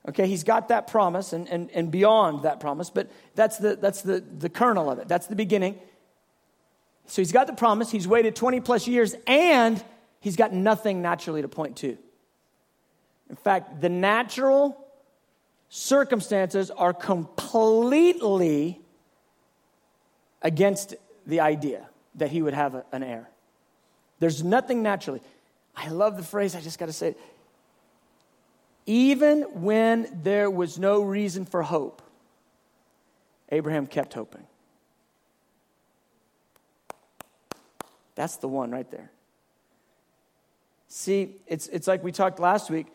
Okay, 0.08 0.28
he's 0.28 0.44
got 0.44 0.70
that 0.70 0.88
promise 0.88 1.34
and, 1.34 1.50
and, 1.50 1.70
and 1.72 1.92
beyond 1.92 2.44
that 2.44 2.60
promise, 2.60 2.90
but 2.90 3.10
that's, 3.36 3.58
the, 3.58 3.76
that's 3.76 4.02
the, 4.02 4.22
the 4.22 4.48
kernel 4.48 4.90
of 4.90 5.00
it. 5.00 5.08
That's 5.08 5.28
the 5.28 5.36
beginning. 5.36 5.80
So 7.08 7.22
he's 7.22 7.32
got 7.32 7.48
the 7.48 7.54
promise, 7.54 7.90
he's 7.90 8.08
waited 8.08 8.36
20 8.36 8.60
plus 8.60 8.88
years, 8.88 9.16
and 9.26 9.84
he's 10.20 10.36
got 10.36 10.54
nothing 10.54 11.02
naturally 11.02 11.42
to 11.42 11.48
point 11.48 11.78
to. 11.78 11.98
In 13.30 13.36
fact, 13.36 13.82
the 13.82 13.90
natural 13.90 14.78
circumstances 15.70 16.70
are 16.70 16.94
completely 16.94 18.82
against 20.42 20.96
the 21.26 21.40
idea 21.40 21.88
that 22.16 22.30
he 22.30 22.42
would 22.42 22.54
have 22.54 22.76
a, 22.76 22.86
an 22.92 23.04
heir. 23.04 23.30
There's 24.20 24.44
nothing 24.44 24.84
naturally. 24.84 25.22
I 25.76 25.90
love 25.90 26.18
the 26.18 26.24
phrase, 26.24 26.56
I 26.56 26.62
just 26.62 26.80
got 26.80 26.88
to 26.88 26.94
say 26.94 27.10
it. 27.10 27.20
Even 28.86 29.42
when 29.62 30.22
there 30.24 30.50
was 30.50 30.80
no 30.80 31.02
reason 31.02 31.46
for 31.46 31.62
hope, 31.62 32.02
Abraham 33.50 33.86
kept 33.86 34.14
hoping. 34.14 34.46
That's 38.18 38.36
the 38.36 38.50
one 38.50 38.72
right 38.72 38.90
there. 38.92 39.10
See, 40.90 41.38
it's, 41.48 41.68
it's 41.68 41.88
like 41.88 42.04
we 42.04 42.12
talked 42.12 42.40
last 42.40 42.70
week 42.70 42.88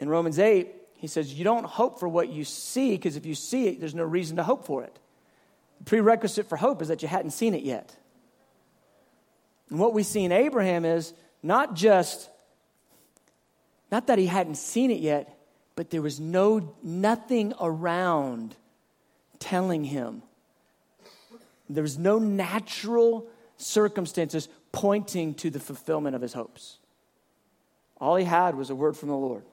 in 0.00 0.08
Romans 0.08 0.38
8 0.38 0.68
he 1.04 1.08
says, 1.08 1.34
You 1.34 1.44
don't 1.44 1.66
hope 1.66 2.00
for 2.00 2.08
what 2.08 2.30
you 2.30 2.44
see, 2.44 2.92
because 2.92 3.16
if 3.16 3.26
you 3.26 3.34
see 3.34 3.66
it, 3.66 3.78
there's 3.78 3.94
no 3.94 4.04
reason 4.04 4.38
to 4.38 4.42
hope 4.42 4.64
for 4.64 4.84
it. 4.84 4.98
The 5.80 5.84
prerequisite 5.84 6.48
for 6.48 6.56
hope 6.56 6.80
is 6.80 6.88
that 6.88 7.02
you 7.02 7.08
hadn't 7.08 7.32
seen 7.32 7.52
it 7.52 7.62
yet. 7.62 7.94
And 9.68 9.78
what 9.78 9.92
we 9.92 10.02
see 10.02 10.24
in 10.24 10.32
Abraham 10.32 10.86
is 10.86 11.12
not 11.42 11.74
just, 11.74 12.30
not 13.92 14.06
that 14.06 14.18
he 14.18 14.24
hadn't 14.24 14.54
seen 14.54 14.90
it 14.90 15.00
yet, 15.00 15.38
but 15.76 15.90
there 15.90 16.00
was 16.00 16.20
no, 16.20 16.74
nothing 16.82 17.52
around 17.60 18.56
telling 19.38 19.84
him. 19.84 20.22
There 21.68 21.82
was 21.82 21.98
no 21.98 22.18
natural 22.18 23.26
circumstances 23.56 24.48
pointing 24.72 25.34
to 25.34 25.50
the 25.50 25.60
fulfillment 25.60 26.16
of 26.16 26.22
his 26.22 26.32
hopes. 26.32 26.78
All 28.00 28.16
he 28.16 28.24
had 28.24 28.54
was 28.54 28.70
a 28.70 28.74
word 28.74 28.96
from 28.96 29.08
the 29.08 29.16
Lord. 29.16 29.44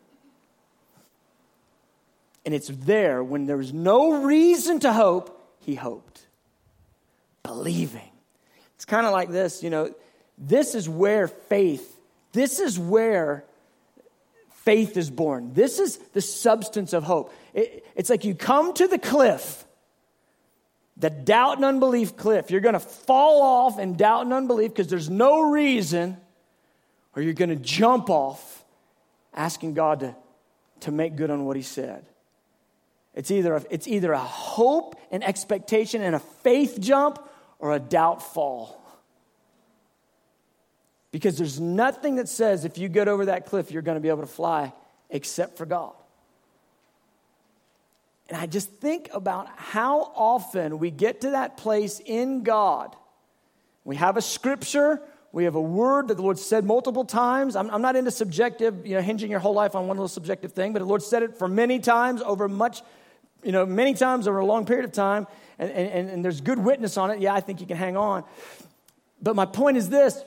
And 2.46 2.56
it's 2.56 2.68
there 2.70 3.24
when 3.24 3.46
there 3.46 3.58
was 3.58 3.72
no 3.72 4.24
reason 4.24 4.80
to 4.80 4.92
hope, 4.92 5.40
he 5.60 5.76
hoped. 5.76 6.26
Believing. 7.44 8.10
It's 8.76 8.86
kind 8.86 9.06
of 9.06 9.12
like 9.12 9.30
this, 9.30 9.62
you 9.62 9.70
know, 9.70 9.94
this 10.38 10.74
is 10.74 10.90
where 10.90 11.28
faith, 11.28 12.00
this 12.32 12.60
is 12.60 12.80
where 12.80 13.46
faith 14.64 14.98
is 14.98 15.12
born. 15.12 15.54
This 15.54 15.80
is 15.80 15.98
the 16.14 16.22
substance 16.22 16.94
of 16.94 17.04
hope. 17.04 17.32
It, 17.54 17.86
it's 17.96 18.10
like 18.10 18.26
you 18.26 18.34
come 18.34 18.74
to 18.74 18.88
the 18.88 18.98
cliff, 18.98 19.66
the 21.02 21.10
doubt 21.10 21.58
and 21.58 21.66
unbelief 21.66 22.16
cliff. 22.16 22.52
You're 22.52 22.62
going 22.62 22.74
to 22.74 22.80
fall 22.80 23.42
off 23.42 23.80
in 23.80 23.96
doubt 23.96 24.22
and 24.22 24.34
unbelief 24.34 24.70
because 24.70 24.88
there's 24.88 25.10
no 25.10 25.42
reason, 25.42 26.16
or 27.16 27.24
you're 27.24 27.34
going 27.34 27.50
to 27.50 27.56
jump 27.56 28.10
off 28.10 28.64
asking 29.34 29.74
God 29.74 30.02
to, 30.02 30.16
to 30.82 30.92
make 30.92 31.16
good 31.16 31.32
on 31.32 31.46
what 31.46 31.58
He 31.58 31.64
said. 31.64 32.06
It's 33.16 33.32
either, 33.32 33.56
a, 33.56 33.64
it's 33.72 33.88
either 33.88 34.14
a 34.14 34.20
hope 34.20 34.96
and 35.12 35.24
expectation 35.24 36.04
and 36.04 36.16
a 36.16 36.20
faith 36.20 36.78
jump 36.80 37.20
or 37.58 37.74
a 37.74 37.80
doubt 37.80 38.22
fall. 38.22 38.78
Because 41.12 41.38
there's 41.38 41.60
nothing 41.60 42.18
that 42.18 42.30
says 42.30 42.64
if 42.64 42.78
you 42.78 42.88
get 42.88 43.08
over 43.08 43.26
that 43.26 43.48
cliff, 43.48 43.72
you're 43.72 43.82
going 43.82 43.98
to 43.98 44.02
be 44.02 44.10
able 44.10 44.22
to 44.22 44.28
fly 44.28 44.72
except 45.10 45.58
for 45.58 45.66
God. 45.66 45.94
And 48.32 48.40
I 48.40 48.48
just 48.48 48.72
think 48.72 49.10
about 49.14 49.50
how 49.58 50.12
often 50.16 50.80
we 50.80 50.90
get 50.90 51.22
to 51.22 51.32
that 51.32 51.58
place 51.58 52.00
in 52.04 52.44
God. 52.44 52.96
We 53.84 53.98
have 53.98 54.18
a 54.18 54.22
scripture, 54.22 55.02
we 55.34 55.44
have 55.44 55.56
a 55.56 55.62
word 55.62 56.08
that 56.08 56.16
the 56.16 56.24
Lord 56.24 56.40
said 56.40 56.66
multiple 56.66 57.06
times. 57.06 57.56
I'm, 57.56 57.70
I'm 57.70 57.82
not 57.82 57.96
into 57.96 58.10
subjective, 58.10 58.88
you 58.88 58.96
know, 58.96 59.02
hinging 59.02 59.30
your 59.30 59.40
whole 59.40 59.54
life 59.54 59.76
on 59.76 59.88
one 59.88 59.98
little 59.98 60.08
subjective 60.08 60.54
thing, 60.54 60.74
but 60.74 60.80
the 60.80 60.86
Lord 60.86 61.04
said 61.04 61.24
it 61.24 61.38
for 61.38 61.48
many 61.48 61.80
times 61.80 62.22
over 62.22 62.48
much 62.48 62.82
you 63.44 63.52
know, 63.52 63.66
many 63.66 63.94
times 63.94 64.28
over 64.28 64.40
a 64.40 64.46
long 64.46 64.66
period 64.66 64.86
of 64.86 64.92
time, 64.92 65.28
and, 65.58 65.72
and, 65.72 66.10
and 66.10 66.26
there's 66.26 66.42
good 66.42 66.60
witness 66.60 66.98
on 66.98 67.12
it, 67.12 67.20
yeah, 67.20 67.34
I 67.34 67.42
think 67.42 67.60
you 67.60 67.68
can 67.68 67.78
hang 67.78 67.98
on. 67.98 68.24
But 69.22 69.36
my 69.36 69.46
point 69.46 69.78
is 69.78 69.90
this 69.90 70.24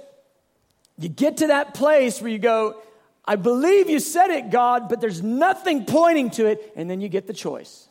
you 0.99 1.09
get 1.09 1.39
to 1.39 1.49
that 1.49 1.75
place 1.75 2.21
where 2.21 2.31
you 2.31 2.39
go, 2.39 2.81
I 3.25 3.37
believe 3.37 3.89
you 3.89 4.01
said 4.01 4.31
it, 4.31 4.51
God, 4.51 4.89
but 4.89 5.01
there's 5.01 5.23
nothing 5.23 5.87
pointing 5.87 6.31
to 6.31 6.47
it, 6.47 6.73
and 6.77 6.89
then 6.91 7.01
you 7.01 7.09
get 7.09 7.27
the 7.27 7.33
choice. 7.33 7.89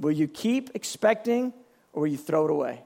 Will 0.00 0.12
you 0.12 0.26
keep 0.26 0.70
expecting 0.74 1.52
or 1.92 2.02
will 2.02 2.08
you 2.08 2.16
throw 2.16 2.46
it 2.46 2.50
away? 2.50 2.82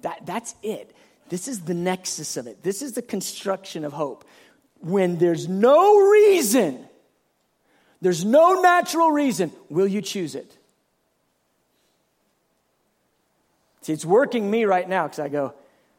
That, 0.00 0.26
that's 0.26 0.56
it. 0.62 0.96
This 1.28 1.46
is 1.46 1.60
the 1.60 1.74
nexus 1.74 2.36
of 2.36 2.48
it. 2.48 2.64
This 2.64 2.82
is 2.82 2.94
the 2.94 3.02
construction 3.02 3.84
of 3.84 3.92
hope. 3.92 4.24
When 4.80 5.18
there's 5.18 5.48
no 5.48 6.10
reason 6.10 6.88
there's 8.02 8.24
no 8.24 8.60
natural 8.60 9.12
reason. 9.12 9.52
Will 9.70 9.86
you 9.86 10.02
choose 10.02 10.34
it? 10.34 10.58
See, 13.82 13.92
it's 13.92 14.04
working 14.04 14.50
me 14.50 14.64
right 14.64 14.88
now 14.88 15.04
because 15.04 15.20
I 15.20 15.28
go, 15.28 15.54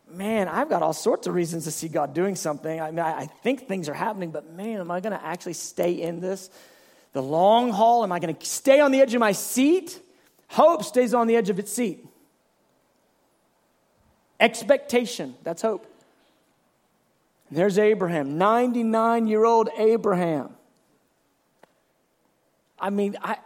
man, 0.10 0.50
I've 0.50 0.68
got 0.68 0.84
all 0.84 0.94
sorts 0.94 1.28
of 1.28 1.34
reasons 1.34 1.64
to 1.64 1.72
see 1.72 1.88
God 1.88 2.14
doing 2.14 2.36
something. 2.36 2.80
I 2.82 2.92
mean, 2.92 3.00
I 3.00 3.28
think 3.42 3.68
things 3.68 3.88
are 3.88 3.94
happening, 3.94 4.32
but 4.32 4.52
man, 4.52 4.82
am 4.82 4.92
I 4.92 5.00
going 5.00 5.18
to 5.18 5.26
actually 5.26 5.54
stay 5.54 5.94
in 5.94 6.20
this? 6.20 6.50
The 7.14 7.22
long 7.22 7.72
haul? 7.72 8.04
Am 8.04 8.12
I 8.12 8.20
going 8.20 8.36
to 8.36 8.46
stay 8.46 8.80
on 8.80 8.92
the 8.92 9.00
edge 9.00 9.14
of 9.14 9.20
my 9.20 9.32
seat? 9.32 10.00
Hope 10.50 10.84
stays 10.84 11.14
on 11.14 11.28
the 11.28 11.36
edge 11.36 11.50
of 11.50 11.60
its 11.60 11.72
seat. 11.72 12.06
Expectation, 14.40 15.36
that's 15.44 15.62
hope. 15.62 15.86
And 17.50 17.58
there's 17.58 17.78
Abraham, 17.78 18.38
99 18.38 19.28
year 19.28 19.46
old 19.46 19.70
Abraham. 19.78 20.56
I 22.80 22.90
mean, 22.90 23.16
I, 23.22 23.38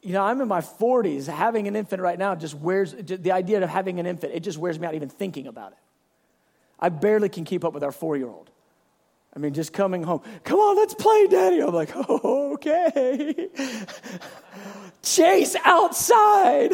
you 0.00 0.12
know, 0.12 0.22
I'm 0.22 0.40
in 0.40 0.48
my 0.48 0.60
40s. 0.60 1.26
Having 1.26 1.68
an 1.68 1.76
infant 1.76 2.00
right 2.00 2.18
now 2.18 2.34
just 2.34 2.54
wears, 2.54 2.94
the 2.94 3.32
idea 3.32 3.62
of 3.62 3.68
having 3.68 3.98
an 4.00 4.06
infant, 4.06 4.32
it 4.32 4.40
just 4.40 4.58
wears 4.58 4.78
me 4.78 4.86
out 4.86 4.94
even 4.94 5.08
thinking 5.08 5.46
about 5.46 5.72
it. 5.72 5.78
I 6.78 6.88
barely 6.88 7.28
can 7.28 7.44
keep 7.44 7.64
up 7.64 7.72
with 7.72 7.82
our 7.82 7.92
four 7.92 8.16
year 8.16 8.28
old. 8.28 8.50
I 9.34 9.40
mean, 9.40 9.52
just 9.52 9.72
coming 9.72 10.02
home, 10.02 10.22
come 10.44 10.60
on, 10.60 10.76
let's 10.76 10.94
play, 10.94 11.26
Daddy. 11.26 11.60
I'm 11.60 11.74
like, 11.74 11.90
oh, 11.94 12.52
okay. 12.54 13.48
Chase 15.02 15.56
outside. 15.64 16.72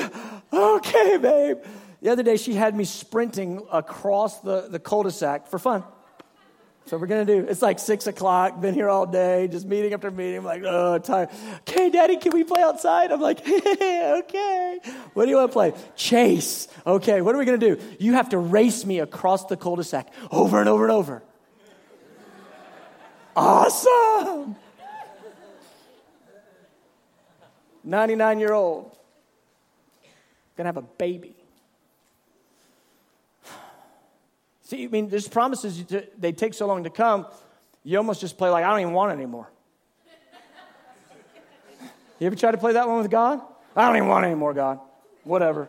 Okay, 0.53 1.17
babe. 1.17 1.59
The 2.03 2.11
other 2.11 2.23
day, 2.23 2.37
she 2.37 2.55
had 2.55 2.75
me 2.75 2.85
sprinting 2.85 3.63
across 3.73 4.41
the, 4.41 4.69
the 4.69 4.79
cul 4.79 5.05
de 5.05 5.11
sac 5.11 5.47
for 5.49 5.59
fun. 5.59 5.85
So 6.87 6.99
we're 6.99 7.07
gonna 7.07 7.25
do. 7.25 7.47
It's 7.49 7.63
like 7.63 7.79
six 7.79 8.07
o'clock. 8.07 8.61
Been 8.61 8.75
here 8.75 8.89
all 8.89 9.07
day, 9.07 9.49
just 9.49 9.67
meeting 9.67 9.93
after 9.93 10.11
meeting. 10.11 10.39
I'm 10.39 10.45
like, 10.45 10.63
oh, 10.65 10.99
tired. 10.99 11.29
Okay, 11.61 11.89
Daddy, 11.89 12.17
can 12.17 12.33
we 12.33 12.43
play 12.43 12.63
outside? 12.63 13.13
I'm 13.13 13.21
like, 13.21 13.41
okay. 13.49 14.81
What 15.15 15.27
do 15.27 15.31
you 15.31 15.37
want 15.37 15.51
to 15.51 15.53
play? 15.53 15.73
Chase. 15.95 16.67
Okay. 16.85 17.21
What 17.21 17.35
are 17.35 17.39
we 17.39 17.45
gonna 17.45 17.59
do? 17.59 17.79
You 18.01 18.15
have 18.15 18.31
to 18.31 18.39
race 18.39 18.85
me 18.85 18.99
across 18.99 19.45
the 19.45 19.57
cul-de-sac 19.57 20.13
over 20.33 20.59
and 20.59 20.69
over 20.69 20.85
and 20.85 20.93
over. 20.93 21.23
Awesome. 23.37 24.57
99 27.85 28.41
year 28.41 28.53
old. 28.53 28.97
Gonna 30.57 30.69
have 30.69 30.77
a 30.77 30.83
baby. 30.83 31.35
See, 34.63 34.85
I 34.85 34.87
mean, 34.89 35.09
there's 35.09 35.27
promises, 35.27 35.85
they 36.17 36.33
take 36.33 36.55
so 36.55 36.67
long 36.67 36.85
to 36.85 36.91
come, 36.91 37.27
you 37.83 37.97
almost 37.97 38.21
just 38.21 38.39
play 38.39 38.51
like, 38.51 38.65
I 38.65 38.71
don't 38.71 38.81
even 38.81 38.93
want 38.93 39.11
it 39.11 39.15
anymore. 39.15 39.51
You 42.21 42.27
ever 42.27 42.37
try 42.37 42.51
to 42.51 42.59
play 42.59 42.75
that 42.75 42.87
one 42.87 42.99
with 42.99 43.11
God? 43.11 43.41
I 43.75 43.87
don't 43.87 43.97
even 43.97 44.09
want 44.09 44.27
it 44.27 44.29
anymore, 44.29 44.53
God. 44.53 44.79
Whatever. 45.25 45.69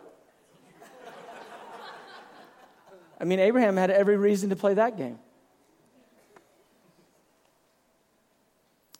I 3.18 3.24
mean, 3.24 3.38
Abraham 3.38 3.76
had 3.76 3.90
every 3.90 4.16
reason 4.16 4.50
to 4.50 4.56
play 4.56 4.74
that 4.74 4.96
game. 4.96 5.18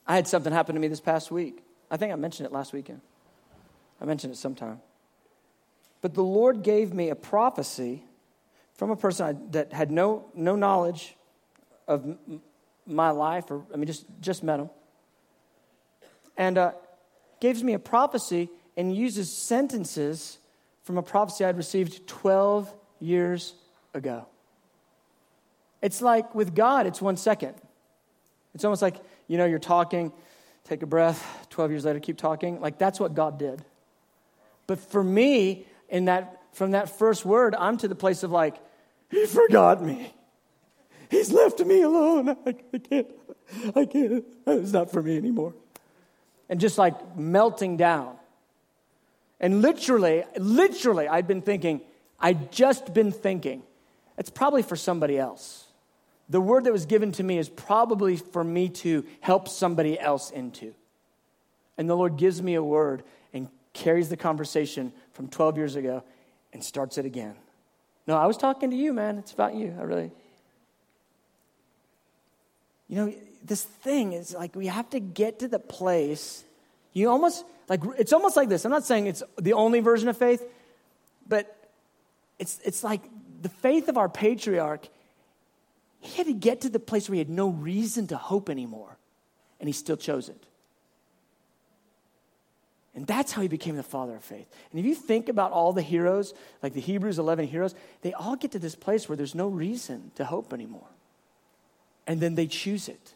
I 0.06 0.14
had 0.14 0.26
something 0.26 0.52
happen 0.52 0.74
to 0.74 0.80
me 0.80 0.88
this 0.88 1.00
past 1.00 1.30
week. 1.30 1.62
I 1.90 1.96
think 1.96 2.12
I 2.12 2.16
mentioned 2.16 2.46
it 2.46 2.52
last 2.52 2.72
weekend. 2.72 3.00
I 4.00 4.04
mentioned 4.04 4.32
it 4.32 4.36
sometime. 4.36 4.80
But 6.00 6.14
the 6.14 6.24
Lord 6.24 6.62
gave 6.62 6.92
me 6.92 7.10
a 7.10 7.14
prophecy 7.14 8.02
from 8.74 8.90
a 8.90 8.96
person 8.96 9.26
I, 9.26 9.50
that 9.52 9.72
had 9.72 9.90
no, 9.90 10.26
no 10.34 10.56
knowledge 10.56 11.16
of 11.86 12.04
m- 12.04 12.40
my 12.86 13.10
life, 13.10 13.50
or 13.50 13.64
I 13.72 13.76
mean, 13.76 13.86
just, 13.86 14.04
just 14.20 14.42
met 14.42 14.58
him. 14.58 14.70
And 16.36 16.58
uh, 16.58 16.72
gives 17.40 17.62
me 17.62 17.74
a 17.74 17.78
prophecy 17.78 18.48
and 18.76 18.94
uses 18.94 19.46
sentences 19.46 20.38
from 20.82 20.98
a 20.98 21.02
prophecy 21.02 21.44
I'd 21.44 21.56
received 21.56 22.06
12 22.08 22.74
years 23.00 23.54
ago. 23.94 24.26
It's 25.80 26.00
like 26.00 26.34
with 26.34 26.54
God, 26.54 26.86
it's 26.86 27.02
one 27.02 27.16
second. 27.16 27.54
It's 28.54 28.64
almost 28.64 28.82
like, 28.82 28.96
you 29.32 29.38
know, 29.38 29.46
you're 29.46 29.58
talking, 29.58 30.12
take 30.64 30.82
a 30.82 30.86
breath, 30.86 31.46
12 31.48 31.70
years 31.70 31.84
later, 31.86 32.00
keep 32.00 32.18
talking. 32.18 32.60
Like 32.60 32.76
that's 32.76 33.00
what 33.00 33.14
God 33.14 33.38
did. 33.38 33.64
But 34.66 34.78
for 34.78 35.02
me, 35.02 35.64
in 35.88 36.04
that, 36.04 36.42
from 36.52 36.72
that 36.72 36.98
first 36.98 37.24
word, 37.24 37.54
I'm 37.54 37.78
to 37.78 37.88
the 37.88 37.94
place 37.94 38.22
of 38.24 38.30
like, 38.30 38.56
He 39.10 39.24
forgot 39.24 39.82
me. 39.82 40.12
He's 41.08 41.32
left 41.32 41.60
me 41.60 41.80
alone. 41.80 42.28
I, 42.28 42.54
I 42.74 42.78
can't, 42.78 43.06
I 43.74 43.84
can't. 43.86 44.24
It's 44.48 44.72
not 44.72 44.90
for 44.90 45.02
me 45.02 45.16
anymore. 45.16 45.54
And 46.50 46.60
just 46.60 46.76
like 46.76 47.16
melting 47.16 47.78
down. 47.78 48.16
And 49.40 49.62
literally, 49.62 50.24
literally, 50.36 51.08
I'd 51.08 51.26
been 51.26 51.40
thinking, 51.40 51.80
I'd 52.20 52.52
just 52.52 52.92
been 52.92 53.12
thinking, 53.12 53.62
it's 54.18 54.28
probably 54.28 54.62
for 54.62 54.76
somebody 54.76 55.18
else. 55.18 55.71
The 56.32 56.40
word 56.40 56.64
that 56.64 56.72
was 56.72 56.86
given 56.86 57.12
to 57.12 57.22
me 57.22 57.36
is 57.36 57.48
probably 57.48 58.16
for 58.16 58.42
me 58.42 58.70
to 58.70 59.04
help 59.20 59.48
somebody 59.48 60.00
else 60.00 60.30
into. 60.30 60.74
And 61.76 61.88
the 61.88 61.94
Lord 61.94 62.16
gives 62.16 62.40
me 62.40 62.54
a 62.54 62.62
word 62.62 63.02
and 63.34 63.48
carries 63.74 64.08
the 64.08 64.16
conversation 64.16 64.92
from 65.12 65.28
12 65.28 65.58
years 65.58 65.76
ago 65.76 66.02
and 66.52 66.64
starts 66.64 66.96
it 66.96 67.04
again. 67.04 67.34
No, 68.06 68.16
I 68.16 68.26
was 68.26 68.36
talking 68.38 68.70
to 68.70 68.76
you, 68.76 68.94
man. 68.94 69.18
It's 69.18 69.32
about 69.32 69.54
you. 69.54 69.76
I 69.78 69.82
really. 69.82 70.10
You 72.88 72.96
know, 72.96 73.14
this 73.44 73.62
thing 73.62 74.14
is 74.14 74.34
like 74.34 74.56
we 74.56 74.68
have 74.68 74.88
to 74.90 75.00
get 75.00 75.40
to 75.40 75.48
the 75.48 75.58
place 75.58 76.44
you 76.94 77.08
almost, 77.10 77.44
like, 77.68 77.80
it's 77.98 78.12
almost 78.12 78.36
like 78.36 78.48
this. 78.48 78.64
I'm 78.64 78.70
not 78.70 78.84
saying 78.84 79.06
it's 79.06 79.22
the 79.40 79.54
only 79.54 79.80
version 79.80 80.08
of 80.08 80.16
faith, 80.16 80.42
but 81.28 81.56
it's, 82.38 82.60
it's 82.64 82.84
like 82.84 83.02
the 83.40 83.48
faith 83.48 83.88
of 83.88 83.96
our 83.96 84.08
patriarch, 84.08 84.88
he 86.02 86.16
had 86.16 86.26
to 86.26 86.34
get 86.34 86.62
to 86.62 86.68
the 86.68 86.80
place 86.80 87.08
where 87.08 87.14
he 87.14 87.20
had 87.20 87.30
no 87.30 87.48
reason 87.48 88.08
to 88.08 88.16
hope 88.16 88.50
anymore, 88.50 88.98
and 89.60 89.68
he 89.68 89.72
still 89.72 89.96
chose 89.96 90.28
it. 90.28 90.44
And 92.94 93.06
that's 93.06 93.32
how 93.32 93.40
he 93.40 93.48
became 93.48 93.76
the 93.76 93.82
father 93.82 94.16
of 94.16 94.24
faith. 94.24 94.46
And 94.70 94.80
if 94.80 94.84
you 94.84 94.94
think 94.94 95.28
about 95.28 95.52
all 95.52 95.72
the 95.72 95.80
heroes, 95.80 96.34
like 96.62 96.74
the 96.74 96.80
Hebrews 96.80 97.18
11 97.18 97.46
heroes, 97.46 97.74
they 98.02 98.12
all 98.12 98.36
get 98.36 98.50
to 98.52 98.58
this 98.58 98.74
place 98.74 99.08
where 99.08 99.16
there's 99.16 99.34
no 99.34 99.48
reason 99.48 100.10
to 100.16 100.24
hope 100.24 100.52
anymore. 100.52 100.88
And 102.06 102.20
then 102.20 102.34
they 102.34 102.46
choose 102.46 102.88
it. 102.88 103.14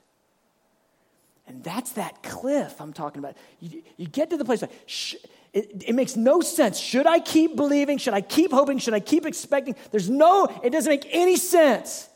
And 1.47 1.63
that's 1.63 1.93
that 1.93 2.23
cliff 2.23 2.81
I'm 2.81 2.93
talking 2.93 3.19
about. 3.19 3.37
You, 3.61 3.83
you 3.97 4.07
get 4.07 4.31
to 4.31 4.37
the 4.37 4.45
place, 4.45 4.63
like, 4.63 4.73
sh- 4.87 5.17
it, 5.53 5.85
it 5.89 5.95
makes 5.95 6.17
no 6.17 6.41
sense. 6.41 6.79
Should 6.79 7.07
I 7.07 7.19
keep 7.19 7.57
believing? 7.57 7.99
Should 7.99 8.15
I 8.15 8.21
keep 8.21 8.53
hoping? 8.53 8.79
Should 8.79 8.95
I 8.95 9.01
keep 9.01 9.27
expecting? 9.27 9.77
There's 9.91 10.09
no, 10.09 10.47
it 10.63 10.71
doesn't 10.71 10.91
make 10.91 11.07
any 11.11 11.37
sense. 11.37 12.09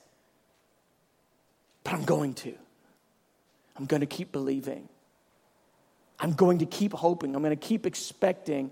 But 1.84 1.94
I'm 1.94 2.04
going 2.04 2.34
to. 2.34 2.54
I'm 3.76 3.86
going 3.86 4.00
to 4.00 4.06
keep 4.06 4.32
believing. 4.32 4.88
I'm 6.18 6.32
going 6.32 6.58
to 6.58 6.66
keep 6.66 6.92
hoping. 6.92 7.34
I'm 7.34 7.42
going 7.42 7.56
to 7.56 7.68
keep 7.68 7.86
expecting. 7.86 8.70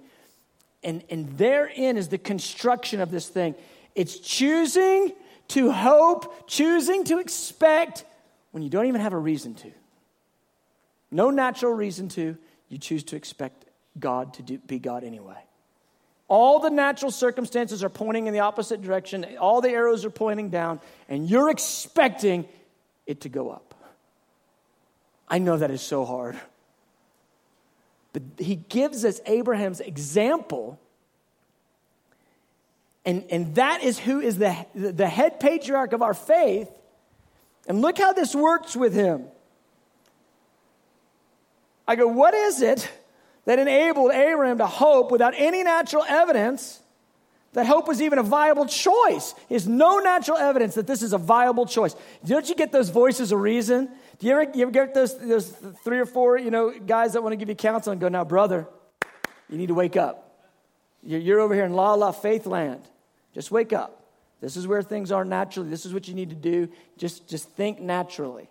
And, 0.82 1.02
and 1.10 1.36
therein 1.38 1.96
is 1.96 2.08
the 2.08 2.18
construction 2.18 3.00
of 3.00 3.10
this 3.10 3.28
thing. 3.28 3.54
It's 3.94 4.18
choosing 4.18 5.12
to 5.48 5.72
hope, 5.72 6.46
choosing 6.46 7.04
to 7.04 7.18
expect 7.18 8.04
when 8.50 8.62
you 8.62 8.68
don't 8.68 8.86
even 8.86 9.00
have 9.00 9.14
a 9.14 9.18
reason 9.18 9.54
to. 9.54 9.72
No 11.10 11.30
natural 11.30 11.72
reason 11.72 12.08
to, 12.10 12.36
you 12.68 12.78
choose 12.78 13.02
to 13.04 13.16
expect 13.16 13.64
God 13.98 14.34
to 14.34 14.42
do, 14.42 14.58
be 14.58 14.78
God 14.78 15.04
anyway. 15.04 15.38
All 16.28 16.60
the 16.60 16.68
natural 16.68 17.10
circumstances 17.10 17.82
are 17.82 17.88
pointing 17.88 18.26
in 18.26 18.34
the 18.34 18.40
opposite 18.40 18.82
direction, 18.82 19.24
all 19.40 19.62
the 19.62 19.70
arrows 19.70 20.04
are 20.04 20.10
pointing 20.10 20.50
down, 20.50 20.80
and 21.08 21.28
you're 21.28 21.48
expecting 21.48 22.46
it 23.08 23.22
to 23.22 23.28
go 23.28 23.50
up. 23.50 23.74
I 25.26 25.38
know 25.38 25.56
that 25.56 25.72
is 25.72 25.82
so 25.82 26.04
hard. 26.04 26.38
But 28.12 28.22
he 28.38 28.56
gives 28.56 29.04
us 29.04 29.20
Abraham's 29.26 29.80
example, 29.80 30.78
and, 33.04 33.24
and 33.30 33.54
that 33.56 33.82
is 33.82 33.98
who 33.98 34.20
is 34.20 34.38
the, 34.38 34.54
the 34.74 35.08
head 35.08 35.40
patriarch 35.40 35.92
of 35.92 36.02
our 36.02 36.14
faith. 36.14 36.70
And 37.66 37.82
look 37.82 37.98
how 37.98 38.12
this 38.12 38.34
works 38.34 38.76
with 38.76 38.94
him. 38.94 39.24
I 41.86 41.96
go, 41.96 42.06
what 42.06 42.34
is 42.34 42.62
it 42.62 42.90
that 43.46 43.58
enabled 43.58 44.12
Abraham 44.12 44.58
to 44.58 44.66
hope 44.66 45.10
without 45.10 45.34
any 45.36 45.62
natural 45.62 46.04
evidence 46.06 46.82
that 47.54 47.66
hope 47.66 47.88
was 47.88 48.02
even 48.02 48.18
a 48.18 48.22
viable 48.22 48.66
choice? 48.66 49.34
There's 49.48 49.66
no 49.66 49.98
natural 49.98 50.36
evidence 50.36 50.74
that 50.74 50.86
this 50.86 51.02
is 51.02 51.12
a 51.12 51.18
viable 51.18 51.66
choice. 51.66 51.96
Don't 52.24 52.48
you 52.48 52.54
get 52.54 52.72
those 52.72 52.90
voices 52.90 53.32
of 53.32 53.40
reason? 53.40 53.88
Do 54.18 54.26
you 54.26 54.32
ever, 54.32 54.50
you 54.54 54.62
ever 54.62 54.70
get 54.70 54.94
those, 54.94 55.18
those 55.18 55.48
three 55.84 55.98
or 55.98 56.06
four 56.06 56.38
you 56.38 56.50
know, 56.50 56.72
guys 56.78 57.14
that 57.14 57.22
want 57.22 57.32
to 57.32 57.36
give 57.36 57.48
you 57.48 57.54
counsel 57.54 57.92
and 57.92 58.00
go, 58.00 58.08
now, 58.08 58.24
brother, 58.24 58.68
you 59.48 59.56
need 59.56 59.68
to 59.68 59.74
wake 59.74 59.96
up. 59.96 60.46
You're, 61.02 61.20
you're 61.20 61.40
over 61.40 61.54
here 61.54 61.64
in 61.64 61.72
la 61.72 61.94
la 61.94 62.12
faith 62.12 62.46
land. 62.46 62.82
Just 63.34 63.50
wake 63.50 63.72
up. 63.72 64.02
This 64.40 64.56
is 64.56 64.66
where 64.66 64.82
things 64.82 65.10
are 65.10 65.24
naturally. 65.24 65.68
This 65.68 65.84
is 65.86 65.92
what 65.92 66.06
you 66.06 66.14
need 66.14 66.30
to 66.30 66.36
do. 66.36 66.68
Just, 66.96 67.28
just 67.28 67.48
think 67.50 67.80
naturally. 67.80 68.48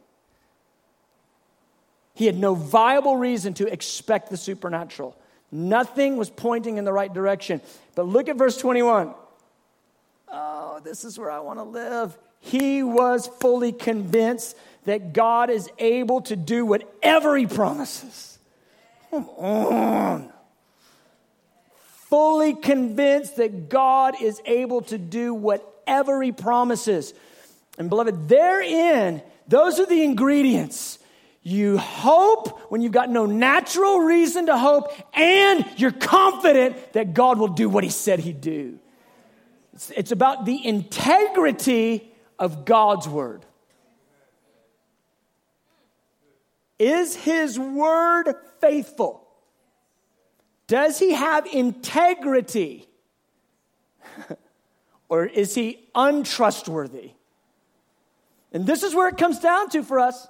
He 2.13 2.25
had 2.25 2.38
no 2.38 2.55
viable 2.55 3.15
reason 3.15 3.53
to 3.55 3.71
expect 3.71 4.29
the 4.29 4.38
supernatural. 4.38 5.15
Nothing 5.51 6.17
was 6.17 6.29
pointing 6.29 6.77
in 6.77 6.86
the 6.86 6.93
right 6.93 7.13
direction. 7.13 7.62
But 7.95 8.07
look 8.07 8.27
at 8.29 8.38
verse 8.38 8.57
21. 8.57 9.13
Oh, 10.29 10.81
this 10.83 11.05
is 11.05 11.17
where 11.17 11.31
I 11.31 11.39
want 11.39 11.60
to 11.60 11.63
live. 11.63 12.17
He 12.39 12.83
was 12.83 13.27
fully 13.27 13.71
convinced 13.71 14.57
that 14.86 15.13
God 15.13 15.49
is 15.49 15.69
able 15.79 16.21
to 16.21 16.36
do 16.36 16.65
whatever 16.65 17.36
he 17.38 17.45
promises. 17.45 18.39
Come 19.10 19.29
on. 19.29 20.31
Fully 22.10 22.53
convinced 22.53 23.38
that 23.38 23.69
God 23.69 24.21
is 24.21 24.41
able 24.45 24.81
to 24.83 24.97
do 24.97 25.33
whatever 25.33 26.21
he 26.21 26.31
promises. 26.31 27.13
And 27.77 27.89
beloved, 27.89 28.29
therein, 28.29 29.21
those 29.47 29.79
are 29.79 29.86
the 29.86 30.03
ingredients 30.03 30.99
you 31.47 31.77
hope 31.77 32.60
when 32.69 32.81
you've 32.81 32.91
got 32.91 33.10
no 33.10 33.25
natural 33.25 33.99
reason 33.99 34.47
to 34.47 34.57
hope, 34.57 34.91
and 35.13 35.65
you're 35.77 35.91
confident 35.91 36.91
that 36.91 37.13
God 37.13 37.39
will 37.39 37.47
do 37.47 37.69
what 37.69 37.86
He 37.86 37.89
said 37.89 38.19
He'd 38.19 38.41
do. 38.41 38.79
It's, 39.73 39.89
it's 39.91 40.12
about 40.12 40.45
the 40.45 40.67
integrity 40.67 42.12
of 42.38 42.65
God's 42.65 43.07
Word. 43.07 43.45
Is 46.77 47.15
His 47.15 47.57
Word 47.57 48.33
faithful? 48.60 49.25
Does 50.67 50.99
He 50.99 51.13
have 51.13 51.45
integrity? 51.45 52.89
or 55.07 55.25
is 55.25 55.55
He 55.55 55.88
untrustworthy? 55.95 57.12
And 58.51 58.67
this 58.67 58.83
is 58.83 58.93
where 58.93 59.07
it 59.07 59.17
comes 59.17 59.39
down 59.39 59.69
to 59.69 59.81
for 59.81 60.01
us. 60.01 60.27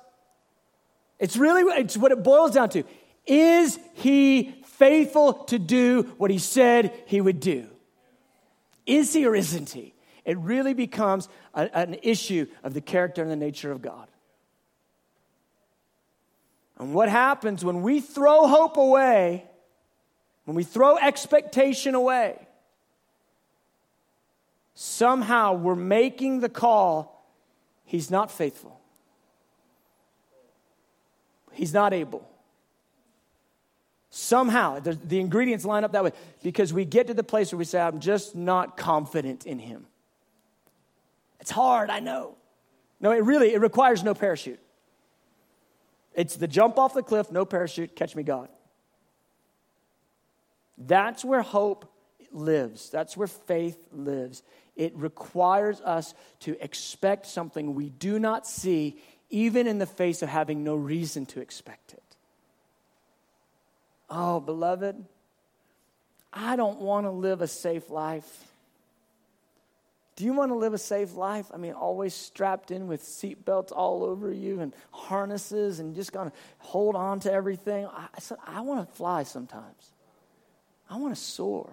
It's 1.20 1.36
really 1.36 1.64
it's 1.80 1.98
what 1.98 2.12
it 2.12 2.24
boils 2.24 2.52
down 2.52 2.70
to. 2.70 2.84
Is 3.26 3.80
he 3.96 4.56
faithful 4.66 5.34
to 5.46 5.60
do 5.60 6.04
what 6.18 6.32
he 6.32 6.38
said 6.38 6.94
he 7.08 7.20
would 7.20 7.40
do? 7.40 7.68
Is 8.86 9.14
he 9.14 9.26
or 9.26 9.36
isn't 9.36 9.72
he? 9.72 9.94
It 10.24 10.38
really 10.38 10.74
becomes 10.74 11.28
a, 11.54 11.70
an 11.78 11.98
issue 12.04 12.48
of 12.64 12.74
the 12.74 12.82
character 12.82 13.22
and 13.22 13.32
the 13.32 13.36
nature 13.36 13.72
of 13.72 13.82
God. 13.82 14.08
And 16.78 16.94
what 16.94 17.10
happens 17.10 17.66
when 17.66 17.82
we 17.82 18.02
throw 18.02 18.48
hope 18.48 18.78
away, 18.78 19.46
when 20.46 20.56
we 20.56 20.64
throw 20.64 20.98
expectation 20.98 21.96
away, 21.96 22.48
somehow 24.76 25.54
we're 25.54 25.76
making 25.76 26.42
the 26.42 26.50
call, 26.50 27.28
he's 27.84 28.12
not 28.12 28.32
faithful. 28.32 28.77
He's 31.58 31.74
not 31.74 31.92
able. 31.92 32.30
Somehow, 34.10 34.80
the, 34.80 34.94
the 34.94 35.20
ingredients 35.20 35.66
line 35.66 35.84
up 35.84 35.92
that 35.94 36.04
way 36.04 36.12
because 36.44 36.72
we 36.72 36.86
get 36.86 37.08
to 37.08 37.14
the 37.14 37.24
place 37.24 37.52
where 37.52 37.58
we 37.58 37.66
say, 37.66 37.80
I'm 37.82 38.00
just 38.00 38.36
not 38.36 38.78
confident 38.78 39.46
in 39.46 39.60
him. 39.60 39.88
It's 41.40 41.52
hard, 41.52 41.90
I 41.90 42.00
know. 42.00 42.36
No, 43.00 43.12
it 43.12 43.24
really, 43.24 43.54
it 43.54 43.60
requires 43.60 44.04
no 44.04 44.14
parachute. 44.14 44.60
It's 46.14 46.36
the 46.36 46.48
jump 46.48 46.78
off 46.78 46.94
the 46.94 47.04
cliff, 47.04 47.32
no 47.32 47.44
parachute, 47.44 47.96
catch 47.96 48.16
me 48.16 48.24
God. 48.24 48.50
That's 50.78 51.26
where 51.26 51.42
hope 51.42 51.92
lives. 52.32 52.90
That's 52.90 53.18
where 53.18 53.28
faith 53.28 53.78
lives. 53.92 54.44
It 54.76 54.96
requires 54.96 55.82
us 55.82 56.14
to 56.42 56.56
expect 56.64 57.26
something 57.26 57.74
we 57.74 57.90
do 57.90 58.20
not 58.20 58.48
see, 58.48 59.00
even 59.30 59.68
in 59.68 59.80
the 59.80 59.86
face 59.86 60.22
of 60.22 60.30
having 60.30 60.64
no 60.64 60.76
reason 60.76 61.26
to 61.28 61.40
expect 61.40 61.94
it. 61.94 62.04
Oh, 64.10 64.40
beloved, 64.40 65.04
I 66.32 66.56
don't 66.56 66.80
want 66.80 67.06
to 67.06 67.12
live 67.12 67.42
a 67.42 67.48
safe 67.48 67.90
life. 67.90 68.46
Do 70.16 70.26
you 70.26 70.34
want 70.34 70.52
to 70.52 70.56
live 70.56 70.74
a 70.74 70.80
safe 70.80 71.14
life? 71.14 71.46
I 71.54 71.58
mean, 71.58 71.74
always 71.74 72.14
strapped 72.14 72.72
in 72.72 72.88
with 72.88 73.04
seatbelts 73.04 73.72
all 73.72 74.04
over 74.04 74.32
you 74.32 74.62
and 74.62 74.74
harnesses 74.92 75.80
and 75.80 75.94
just 75.94 76.12
going 76.12 76.32
to 76.32 76.36
hold 76.58 76.96
on 76.96 77.20
to 77.22 77.32
everything. 77.32 77.86
I, 77.86 78.08
I 78.16 78.20
said, 78.20 78.38
I 78.46 78.62
want 78.62 78.88
to 78.88 78.96
fly 78.96 79.24
sometimes. 79.24 79.92
I 80.90 80.98
want 80.98 81.14
to 81.16 81.22
soar. 81.22 81.70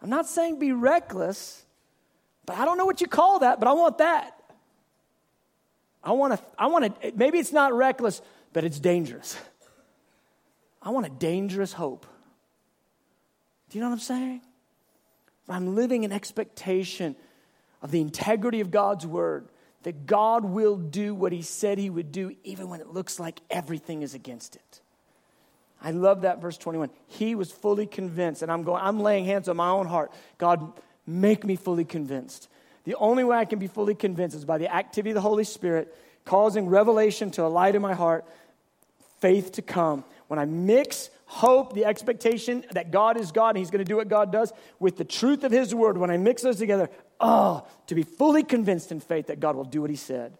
I'm 0.00 0.10
not 0.10 0.28
saying 0.28 0.60
be 0.60 0.70
reckless, 0.70 1.64
but 2.46 2.58
I 2.58 2.64
don't 2.64 2.78
know 2.78 2.86
what 2.86 3.00
you 3.00 3.08
call 3.08 3.40
that, 3.40 3.58
but 3.58 3.68
I 3.68 3.72
want 3.72 3.98
that. 3.98 4.37
I 6.08 6.12
want 6.12 6.32
to, 6.32 6.42
I 6.58 6.68
want 6.68 7.02
to, 7.02 7.12
maybe 7.14 7.38
it's 7.38 7.52
not 7.52 7.74
reckless, 7.74 8.22
but 8.54 8.64
it's 8.64 8.80
dangerous. 8.80 9.38
I 10.80 10.88
want 10.88 11.04
a 11.04 11.10
dangerous 11.10 11.74
hope. 11.74 12.06
Do 13.68 13.76
you 13.76 13.84
know 13.84 13.90
what 13.90 13.96
I'm 13.96 14.00
saying? 14.00 14.40
I'm 15.50 15.74
living 15.74 16.04
in 16.04 16.12
expectation 16.12 17.14
of 17.82 17.90
the 17.90 18.00
integrity 18.00 18.60
of 18.60 18.70
God's 18.70 19.06
word, 19.06 19.50
that 19.82 20.06
God 20.06 20.46
will 20.46 20.78
do 20.78 21.14
what 21.14 21.30
he 21.30 21.42
said 21.42 21.76
he 21.76 21.90
would 21.90 22.10
do, 22.10 22.34
even 22.42 22.70
when 22.70 22.80
it 22.80 22.86
looks 22.86 23.20
like 23.20 23.42
everything 23.50 24.00
is 24.00 24.14
against 24.14 24.56
it. 24.56 24.80
I 25.82 25.90
love 25.90 26.22
that 26.22 26.40
verse 26.40 26.56
21. 26.56 26.88
He 27.06 27.34
was 27.34 27.52
fully 27.52 27.86
convinced, 27.86 28.40
and 28.40 28.50
I'm 28.50 28.62
going, 28.62 28.82
I'm 28.82 29.00
laying 29.00 29.26
hands 29.26 29.46
on 29.46 29.58
my 29.58 29.68
own 29.68 29.86
heart. 29.86 30.10
God, 30.38 30.72
make 31.06 31.44
me 31.44 31.54
fully 31.54 31.84
convinced. 31.84 32.48
The 32.88 32.94
only 32.94 33.22
way 33.22 33.36
I 33.36 33.44
can 33.44 33.58
be 33.58 33.66
fully 33.66 33.94
convinced 33.94 34.34
is 34.34 34.46
by 34.46 34.56
the 34.56 34.74
activity 34.74 35.10
of 35.10 35.14
the 35.14 35.20
Holy 35.20 35.44
Spirit, 35.44 35.94
causing 36.24 36.68
revelation 36.68 37.30
to 37.32 37.44
alight 37.44 37.74
in 37.74 37.82
my 37.82 37.92
heart, 37.92 38.24
faith 39.20 39.52
to 39.52 39.62
come. 39.62 40.04
When 40.28 40.38
I 40.38 40.46
mix 40.46 41.10
hope, 41.26 41.74
the 41.74 41.84
expectation 41.84 42.64
that 42.70 42.90
God 42.90 43.18
is 43.18 43.30
God 43.30 43.50
and 43.50 43.58
He's 43.58 43.70
going 43.70 43.84
to 43.84 43.88
do 43.88 43.96
what 43.96 44.08
God 44.08 44.32
does, 44.32 44.54
with 44.80 44.96
the 44.96 45.04
truth 45.04 45.44
of 45.44 45.52
His 45.52 45.74
word, 45.74 45.98
when 45.98 46.10
I 46.10 46.16
mix 46.16 46.40
those 46.40 46.56
together, 46.56 46.88
oh, 47.20 47.66
to 47.88 47.94
be 47.94 48.04
fully 48.04 48.42
convinced 48.42 48.90
in 48.90 49.00
faith 49.00 49.26
that 49.26 49.38
God 49.38 49.54
will 49.54 49.64
do 49.64 49.82
what 49.82 49.90
He 49.90 49.96
said. 49.96 50.32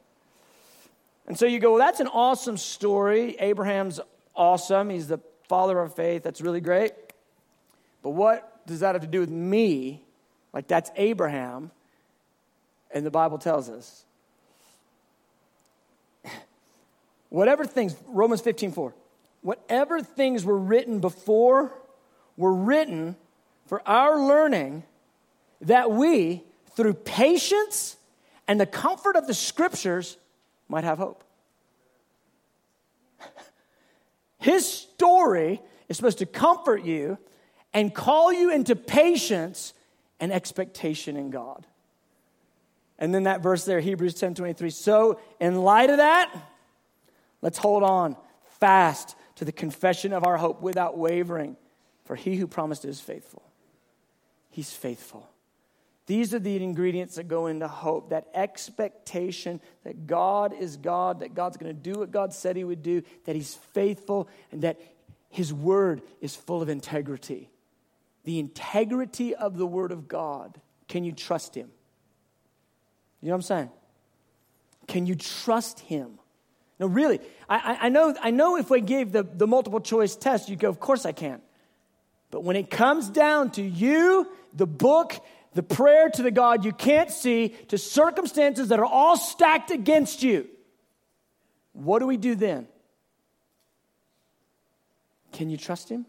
And 1.26 1.38
so 1.38 1.44
you 1.44 1.58
go, 1.58 1.72
well, 1.72 1.80
that's 1.80 2.00
an 2.00 2.06
awesome 2.06 2.56
story. 2.56 3.36
Abraham's 3.40 4.00
awesome. 4.34 4.88
He's 4.88 5.08
the 5.08 5.20
father 5.50 5.78
of 5.78 5.94
faith. 5.94 6.22
That's 6.22 6.40
really 6.40 6.62
great. 6.62 6.94
But 8.02 8.12
what 8.12 8.66
does 8.66 8.80
that 8.80 8.94
have 8.94 9.02
to 9.02 9.06
do 9.06 9.20
with 9.20 9.28
me? 9.28 10.02
Like, 10.54 10.66
that's 10.66 10.90
Abraham. 10.96 11.72
And 12.90 13.04
the 13.04 13.10
Bible 13.10 13.38
tells 13.38 13.68
us. 13.68 14.04
Whatever 17.28 17.66
things, 17.66 17.94
Romans 18.06 18.40
15 18.40 18.72
4 18.72 18.94
whatever 19.42 20.02
things 20.02 20.44
were 20.44 20.58
written 20.58 21.00
before 21.00 21.72
were 22.36 22.52
written 22.52 23.16
for 23.66 23.86
our 23.88 24.18
learning 24.20 24.82
that 25.62 25.90
we, 25.90 26.42
through 26.76 26.94
patience 26.94 27.96
and 28.46 28.60
the 28.60 28.66
comfort 28.66 29.16
of 29.16 29.26
the 29.26 29.34
scriptures, 29.34 30.16
might 30.68 30.84
have 30.84 30.98
hope. 30.98 31.24
His 34.38 34.70
story 34.70 35.60
is 35.88 35.96
supposed 35.96 36.18
to 36.18 36.26
comfort 36.26 36.84
you 36.84 37.18
and 37.74 37.94
call 37.94 38.32
you 38.32 38.50
into 38.50 38.76
patience 38.76 39.74
and 40.20 40.32
expectation 40.32 41.16
in 41.16 41.30
God. 41.30 41.66
And 42.98 43.14
then 43.14 43.24
that 43.24 43.42
verse 43.42 43.64
there, 43.64 43.80
Hebrews 43.80 44.14
10 44.14 44.34
23. 44.34 44.70
So, 44.70 45.20
in 45.40 45.62
light 45.62 45.90
of 45.90 45.98
that, 45.98 46.34
let's 47.42 47.58
hold 47.58 47.82
on 47.82 48.16
fast 48.58 49.14
to 49.36 49.44
the 49.44 49.52
confession 49.52 50.12
of 50.12 50.24
our 50.24 50.36
hope 50.36 50.60
without 50.60 50.98
wavering, 50.98 51.56
for 52.04 52.16
he 52.16 52.36
who 52.36 52.46
promised 52.46 52.84
is 52.84 53.00
faithful. 53.00 53.42
He's 54.50 54.72
faithful. 54.72 55.28
These 56.06 56.32
are 56.32 56.38
the 56.38 56.56
ingredients 56.56 57.16
that 57.16 57.28
go 57.28 57.46
into 57.46 57.68
hope 57.68 58.10
that 58.10 58.28
expectation 58.34 59.60
that 59.84 60.06
God 60.06 60.54
is 60.54 60.78
God, 60.78 61.20
that 61.20 61.34
God's 61.34 61.58
going 61.58 61.74
to 61.74 61.92
do 61.92 62.00
what 62.00 62.10
God 62.10 62.32
said 62.32 62.56
he 62.56 62.64
would 62.64 62.82
do, 62.82 63.02
that 63.26 63.36
he's 63.36 63.54
faithful, 63.54 64.26
and 64.50 64.62
that 64.62 64.80
his 65.28 65.52
word 65.52 66.00
is 66.22 66.34
full 66.34 66.62
of 66.62 66.70
integrity. 66.70 67.50
The 68.24 68.38
integrity 68.38 69.34
of 69.34 69.58
the 69.58 69.66
word 69.66 69.92
of 69.92 70.08
God. 70.08 70.58
Can 70.88 71.04
you 71.04 71.12
trust 71.12 71.54
him? 71.54 71.70
You 73.20 73.28
know 73.28 73.32
what 73.32 73.36
I'm 73.36 73.42
saying? 73.42 73.70
Can 74.86 75.06
you 75.06 75.14
trust 75.14 75.80
him? 75.80 76.18
No, 76.80 76.86
really, 76.86 77.20
I, 77.48 77.78
I, 77.82 77.88
know, 77.88 78.14
I 78.22 78.30
know 78.30 78.56
if 78.56 78.70
we 78.70 78.80
gave 78.80 79.10
the, 79.10 79.24
the 79.24 79.48
multiple 79.48 79.80
choice 79.80 80.14
test, 80.14 80.48
you 80.48 80.54
go, 80.54 80.68
of 80.68 80.78
course 80.78 81.04
I 81.04 81.12
can. 81.12 81.40
But 82.30 82.44
when 82.44 82.54
it 82.56 82.70
comes 82.70 83.08
down 83.08 83.50
to 83.52 83.62
you, 83.62 84.28
the 84.54 84.66
book, 84.66 85.20
the 85.54 85.62
prayer 85.62 86.08
to 86.10 86.22
the 86.22 86.30
God 86.30 86.64
you 86.64 86.72
can't 86.72 87.10
see, 87.10 87.48
to 87.68 87.78
circumstances 87.78 88.68
that 88.68 88.78
are 88.78 88.84
all 88.84 89.16
stacked 89.16 89.72
against 89.72 90.22
you, 90.22 90.46
what 91.72 91.98
do 91.98 92.06
we 92.06 92.16
do 92.16 92.36
then? 92.36 92.68
Can 95.32 95.50
you 95.50 95.56
trust 95.56 95.88
Him? 95.88 96.06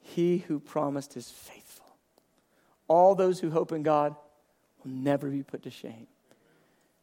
He 0.00 0.38
who 0.38 0.58
promised 0.58 1.16
is 1.16 1.30
faithful. 1.30 1.86
All 2.88 3.14
those 3.14 3.40
who 3.40 3.50
hope 3.50 3.72
in 3.72 3.82
God 3.82 4.16
will 4.86 4.92
never 4.92 5.28
be 5.28 5.42
put 5.42 5.64
to 5.64 5.70
shame. 5.70 6.06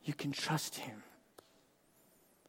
You 0.03 0.13
can 0.13 0.31
trust 0.31 0.75
Him. 0.77 1.03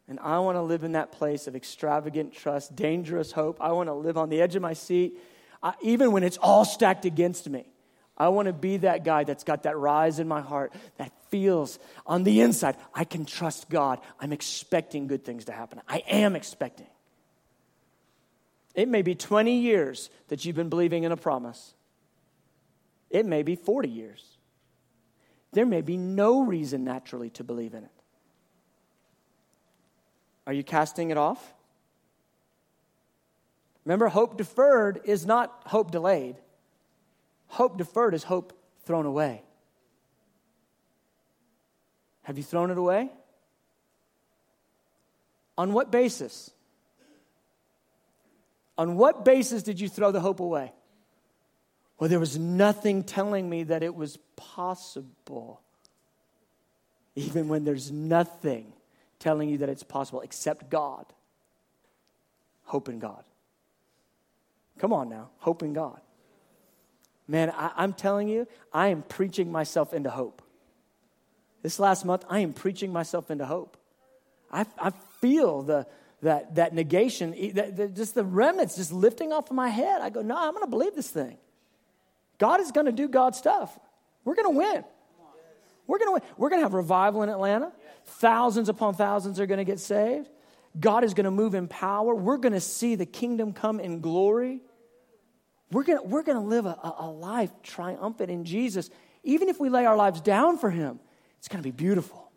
And 0.08 0.20
I 0.20 0.38
want 0.38 0.56
to 0.56 0.62
live 0.62 0.84
in 0.84 0.92
that 0.92 1.12
place 1.12 1.46
of 1.46 1.56
extravagant 1.56 2.34
trust, 2.34 2.76
dangerous 2.76 3.32
hope. 3.32 3.58
I 3.60 3.72
want 3.72 3.88
to 3.88 3.94
live 3.94 4.18
on 4.18 4.28
the 4.28 4.40
edge 4.40 4.54
of 4.54 4.62
my 4.62 4.74
seat, 4.74 5.18
I, 5.62 5.74
even 5.82 6.12
when 6.12 6.22
it's 6.22 6.36
all 6.36 6.64
stacked 6.64 7.04
against 7.04 7.48
me. 7.48 7.66
I 8.16 8.28
want 8.28 8.46
to 8.46 8.52
be 8.52 8.76
that 8.78 9.02
guy 9.02 9.24
that's 9.24 9.42
got 9.42 9.64
that 9.64 9.76
rise 9.76 10.20
in 10.20 10.28
my 10.28 10.40
heart 10.40 10.72
that 10.98 11.10
feels 11.30 11.80
on 12.06 12.22
the 12.22 12.42
inside, 12.42 12.76
I 12.94 13.04
can 13.04 13.24
trust 13.24 13.68
God. 13.68 13.98
I'm 14.20 14.32
expecting 14.32 15.08
good 15.08 15.24
things 15.24 15.46
to 15.46 15.52
happen. 15.52 15.80
I 15.88 15.98
am 16.08 16.36
expecting. 16.36 16.86
It 18.74 18.88
may 18.88 19.02
be 19.02 19.16
20 19.16 19.58
years 19.58 20.10
that 20.28 20.44
you've 20.44 20.54
been 20.54 20.68
believing 20.68 21.02
in 21.02 21.10
a 21.10 21.16
promise, 21.16 21.74
it 23.10 23.26
may 23.26 23.42
be 23.42 23.56
40 23.56 23.88
years. 23.88 24.33
There 25.54 25.64
may 25.64 25.82
be 25.82 25.96
no 25.96 26.42
reason 26.42 26.82
naturally 26.82 27.30
to 27.30 27.44
believe 27.44 27.74
in 27.74 27.84
it. 27.84 27.90
Are 30.48 30.52
you 30.52 30.64
casting 30.64 31.10
it 31.10 31.16
off? 31.16 31.54
Remember, 33.84 34.08
hope 34.08 34.36
deferred 34.36 35.00
is 35.04 35.24
not 35.24 35.62
hope 35.66 35.92
delayed. 35.92 36.36
Hope 37.46 37.78
deferred 37.78 38.14
is 38.14 38.24
hope 38.24 38.52
thrown 38.84 39.06
away. 39.06 39.42
Have 42.22 42.36
you 42.36 42.42
thrown 42.44 42.72
it 42.72 42.78
away? 42.78 43.12
On 45.56 45.72
what 45.72 45.92
basis? 45.92 46.50
On 48.76 48.96
what 48.96 49.24
basis 49.24 49.62
did 49.62 49.80
you 49.80 49.88
throw 49.88 50.10
the 50.10 50.20
hope 50.20 50.40
away? 50.40 50.72
Well, 51.98 52.10
there 52.10 52.20
was 52.20 52.38
nothing 52.38 53.04
telling 53.04 53.48
me 53.48 53.64
that 53.64 53.82
it 53.82 53.94
was 53.94 54.18
possible. 54.36 55.60
Even 57.14 57.48
when 57.48 57.64
there's 57.64 57.92
nothing 57.92 58.72
telling 59.18 59.48
you 59.48 59.58
that 59.58 59.68
it's 59.68 59.82
possible 59.82 60.20
except 60.20 60.70
God. 60.70 61.06
Hope 62.64 62.88
in 62.88 62.98
God. 62.98 63.24
Come 64.78 64.92
on 64.92 65.08
now, 65.08 65.30
hope 65.38 65.62
in 65.62 65.72
God. 65.72 66.00
Man, 67.28 67.50
I, 67.56 67.84
am 67.84 67.92
telling 67.92 68.28
you, 68.28 68.46
I 68.72 68.88
am 68.88 69.02
preaching 69.02 69.50
myself 69.50 69.94
into 69.94 70.10
hope. 70.10 70.42
This 71.62 71.78
last 71.78 72.04
month, 72.04 72.24
I 72.28 72.40
am 72.40 72.52
preaching 72.52 72.92
myself 72.92 73.30
into 73.30 73.46
hope. 73.46 73.78
I, 74.52 74.66
I 74.78 74.90
feel 75.20 75.62
the, 75.62 75.86
that, 76.22 76.56
that 76.56 76.74
negation, 76.74 77.34
that, 77.54 77.76
that 77.76 77.96
just 77.96 78.14
the 78.14 78.24
remnants 78.24 78.76
just 78.76 78.92
lifting 78.92 79.32
off 79.32 79.48
of 79.50 79.56
my 79.56 79.68
head. 79.68 80.02
I 80.02 80.10
go, 80.10 80.20
no, 80.20 80.36
I'm 80.36 80.52
going 80.52 80.64
to 80.64 80.70
believe 80.70 80.94
this 80.94 81.08
thing. 81.08 81.38
God 82.38 82.60
is 82.60 82.72
going 82.72 82.86
to 82.86 82.92
do 82.92 83.08
God 83.08 83.34
stuff. 83.34 83.78
We're 84.24 84.34
going 84.34 84.52
to 84.52 84.58
win. 84.58 84.84
We're 85.86 85.98
going 85.98 86.08
to 86.08 86.12
win. 86.12 86.22
We're 86.36 86.48
going 86.48 86.60
to 86.60 86.64
have 86.64 86.74
revival 86.74 87.22
in 87.22 87.28
Atlanta. 87.28 87.72
Thousands 88.06 88.68
upon 88.68 88.94
thousands 88.94 89.38
are 89.40 89.46
going 89.46 89.58
to 89.58 89.64
get 89.64 89.80
saved. 89.80 90.28
God 90.78 91.04
is 91.04 91.14
going 91.14 91.24
to 91.24 91.30
move 91.30 91.54
in 91.54 91.68
power. 91.68 92.14
We're 92.14 92.38
going 92.38 92.52
to 92.52 92.60
see 92.60 92.94
the 92.94 93.06
kingdom 93.06 93.52
come 93.52 93.80
in 93.80 94.00
glory. 94.00 94.60
We're 95.70 95.84
going 95.84 95.98
to, 95.98 96.04
we're 96.04 96.22
going 96.22 96.38
to 96.38 96.44
live 96.44 96.66
a, 96.66 96.94
a 96.98 97.10
life 97.10 97.50
triumphant 97.62 98.30
in 98.30 98.44
Jesus. 98.44 98.90
Even 99.22 99.48
if 99.48 99.60
we 99.60 99.68
lay 99.68 99.86
our 99.86 99.96
lives 99.96 100.20
down 100.20 100.58
for 100.58 100.70
Him, 100.70 101.00
it's 101.38 101.48
going 101.48 101.62
to 101.62 101.66
be 101.66 101.72
beautiful. 101.72 102.30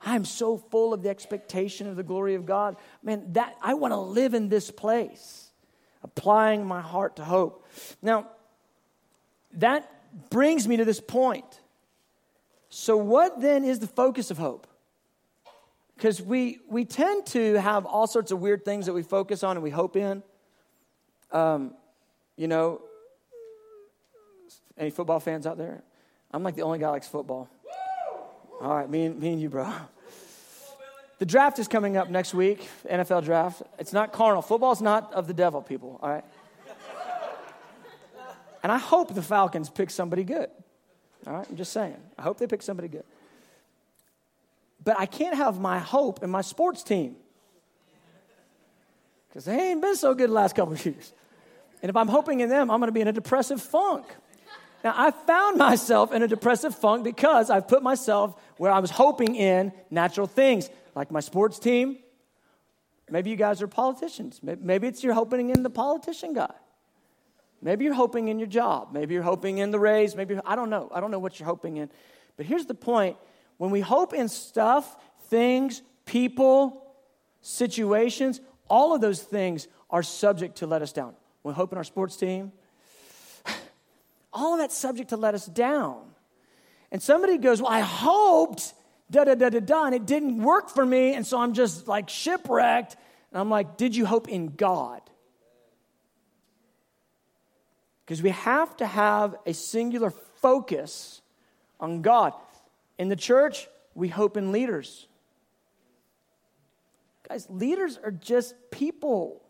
I'm 0.00 0.24
so 0.24 0.56
full 0.56 0.92
of 0.92 1.02
the 1.02 1.10
expectation 1.10 1.86
of 1.86 1.96
the 1.96 2.02
glory 2.02 2.34
of 2.34 2.44
God. 2.44 2.76
Man, 3.02 3.32
that 3.34 3.56
I 3.62 3.74
want 3.74 3.92
to 3.92 3.98
live 3.98 4.34
in 4.34 4.48
this 4.48 4.70
place, 4.70 5.50
applying 6.02 6.66
my 6.66 6.80
heart 6.80 7.16
to 7.16 7.24
hope. 7.24 7.66
Now, 8.00 8.28
that 9.54 9.88
brings 10.30 10.66
me 10.66 10.76
to 10.76 10.84
this 10.84 11.00
point. 11.00 11.60
So, 12.68 12.96
what 12.96 13.40
then 13.40 13.64
is 13.64 13.78
the 13.80 13.86
focus 13.86 14.30
of 14.30 14.38
hope? 14.38 14.66
Because 15.96 16.20
we, 16.20 16.58
we 16.68 16.84
tend 16.84 17.26
to 17.26 17.60
have 17.60 17.86
all 17.86 18.06
sorts 18.06 18.32
of 18.32 18.40
weird 18.40 18.64
things 18.64 18.86
that 18.86 18.92
we 18.92 19.02
focus 19.02 19.44
on 19.44 19.56
and 19.56 19.62
we 19.62 19.70
hope 19.70 19.96
in. 19.96 20.22
Um, 21.30 21.74
you 22.36 22.48
know, 22.48 22.80
any 24.76 24.90
football 24.90 25.20
fans 25.20 25.46
out 25.46 25.58
there? 25.58 25.82
I'm 26.32 26.42
like 26.42 26.56
the 26.56 26.62
only 26.62 26.78
guy 26.78 26.88
likes 26.88 27.06
football. 27.06 27.48
All 28.60 28.74
right, 28.74 28.88
me 28.88 29.04
and, 29.04 29.20
me 29.20 29.32
and 29.32 29.40
you, 29.40 29.48
bro. 29.48 29.70
The 31.18 31.26
draft 31.26 31.58
is 31.58 31.68
coming 31.68 31.96
up 31.96 32.10
next 32.10 32.34
week, 32.34 32.68
NFL 32.90 33.24
draft. 33.24 33.62
It's 33.78 33.92
not 33.92 34.12
carnal. 34.12 34.42
Football's 34.42 34.82
not 34.82 35.12
of 35.12 35.26
the 35.28 35.34
devil, 35.34 35.62
people, 35.62 36.00
all 36.02 36.10
right? 36.10 36.24
And 38.62 38.70
I 38.70 38.78
hope 38.78 39.14
the 39.14 39.22
Falcons 39.22 39.70
pick 39.70 39.90
somebody 39.90 40.24
good. 40.24 40.48
All 41.26 41.34
right, 41.34 41.46
I'm 41.48 41.56
just 41.56 41.72
saying. 41.72 41.96
I 42.18 42.22
hope 42.22 42.38
they 42.38 42.46
pick 42.46 42.62
somebody 42.62 42.88
good. 42.88 43.04
But 44.84 44.98
I 44.98 45.06
can't 45.06 45.36
have 45.36 45.60
my 45.60 45.78
hope 45.78 46.22
in 46.22 46.30
my 46.30 46.40
sports 46.40 46.82
team 46.82 47.16
because 49.28 49.44
they 49.44 49.70
ain't 49.70 49.80
been 49.80 49.96
so 49.96 50.14
good 50.14 50.30
the 50.30 50.34
last 50.34 50.54
couple 50.54 50.74
of 50.74 50.84
years. 50.84 51.12
And 51.80 51.88
if 51.88 51.96
I'm 51.96 52.08
hoping 52.08 52.40
in 52.40 52.48
them, 52.48 52.70
I'm 52.70 52.80
going 52.80 52.88
to 52.88 52.92
be 52.92 53.00
in 53.00 53.08
a 53.08 53.12
depressive 53.12 53.60
funk. 53.60 54.06
Now, 54.84 54.94
I 54.96 55.10
found 55.10 55.58
myself 55.58 56.12
in 56.12 56.22
a 56.22 56.28
depressive 56.28 56.74
funk 56.74 57.04
because 57.04 57.50
I've 57.50 57.68
put 57.68 57.82
myself 57.82 58.40
where 58.56 58.72
I 58.72 58.80
was 58.80 58.90
hoping 58.90 59.36
in 59.36 59.72
natural 59.90 60.26
things, 60.26 60.68
like 60.94 61.10
my 61.10 61.20
sports 61.20 61.58
team. 61.58 61.98
Maybe 63.08 63.30
you 63.30 63.36
guys 63.36 63.62
are 63.62 63.68
politicians. 63.68 64.40
Maybe 64.42 64.88
it's 64.88 65.04
you're 65.04 65.14
hoping 65.14 65.50
in 65.50 65.62
the 65.62 65.70
politician 65.70 66.34
guy. 66.34 66.52
Maybe 67.62 67.84
you're 67.84 67.94
hoping 67.94 68.26
in 68.26 68.40
your 68.40 68.48
job. 68.48 68.88
Maybe 68.92 69.14
you're 69.14 69.22
hoping 69.22 69.58
in 69.58 69.70
the 69.70 69.78
raise. 69.78 70.16
Maybe, 70.16 70.36
I 70.44 70.56
don't 70.56 70.68
know. 70.68 70.90
I 70.92 71.00
don't 71.00 71.12
know 71.12 71.20
what 71.20 71.38
you're 71.38 71.48
hoping 71.48 71.76
in. 71.76 71.88
But 72.36 72.46
here's 72.46 72.66
the 72.66 72.74
point 72.74 73.16
when 73.56 73.70
we 73.70 73.80
hope 73.80 74.12
in 74.12 74.28
stuff, 74.28 74.96
things, 75.28 75.80
people, 76.04 76.92
situations, 77.40 78.40
all 78.68 78.94
of 78.94 79.00
those 79.00 79.22
things 79.22 79.68
are 79.90 80.02
subject 80.02 80.56
to 80.56 80.66
let 80.66 80.82
us 80.82 80.92
down. 80.92 81.14
We 81.44 81.52
hope 81.52 81.70
in 81.70 81.78
our 81.78 81.84
sports 81.84 82.16
team, 82.16 82.50
all 84.32 84.54
of 84.54 84.58
that's 84.58 84.76
subject 84.76 85.10
to 85.10 85.16
let 85.16 85.34
us 85.34 85.46
down. 85.46 86.00
And 86.90 87.00
somebody 87.00 87.38
goes, 87.38 87.62
Well, 87.62 87.70
I 87.70 87.80
hoped 87.80 88.74
da 89.08 89.24
da 89.24 89.34
da 89.34 89.50
da 89.50 89.60
da, 89.60 89.84
and 89.84 89.94
it 89.94 90.06
didn't 90.06 90.42
work 90.42 90.68
for 90.68 90.84
me, 90.84 91.14
and 91.14 91.24
so 91.24 91.38
I'm 91.38 91.52
just 91.52 91.86
like 91.86 92.08
shipwrecked. 92.08 92.96
And 93.30 93.40
I'm 93.40 93.50
like, 93.50 93.76
Did 93.76 93.94
you 93.94 94.04
hope 94.04 94.28
in 94.28 94.48
God? 94.48 95.02
Because 98.12 98.22
we 98.22 98.28
have 98.28 98.76
to 98.76 98.86
have 98.86 99.36
a 99.46 99.54
singular 99.54 100.10
focus 100.10 101.22
on 101.80 102.02
God. 102.02 102.34
In 102.98 103.08
the 103.08 103.16
church, 103.16 103.68
we 103.94 104.08
hope 104.08 104.36
in 104.36 104.52
leaders. 104.52 105.08
Guys, 107.26 107.46
leaders 107.48 107.98
are 108.04 108.10
just 108.10 108.54
people. 108.70 109.40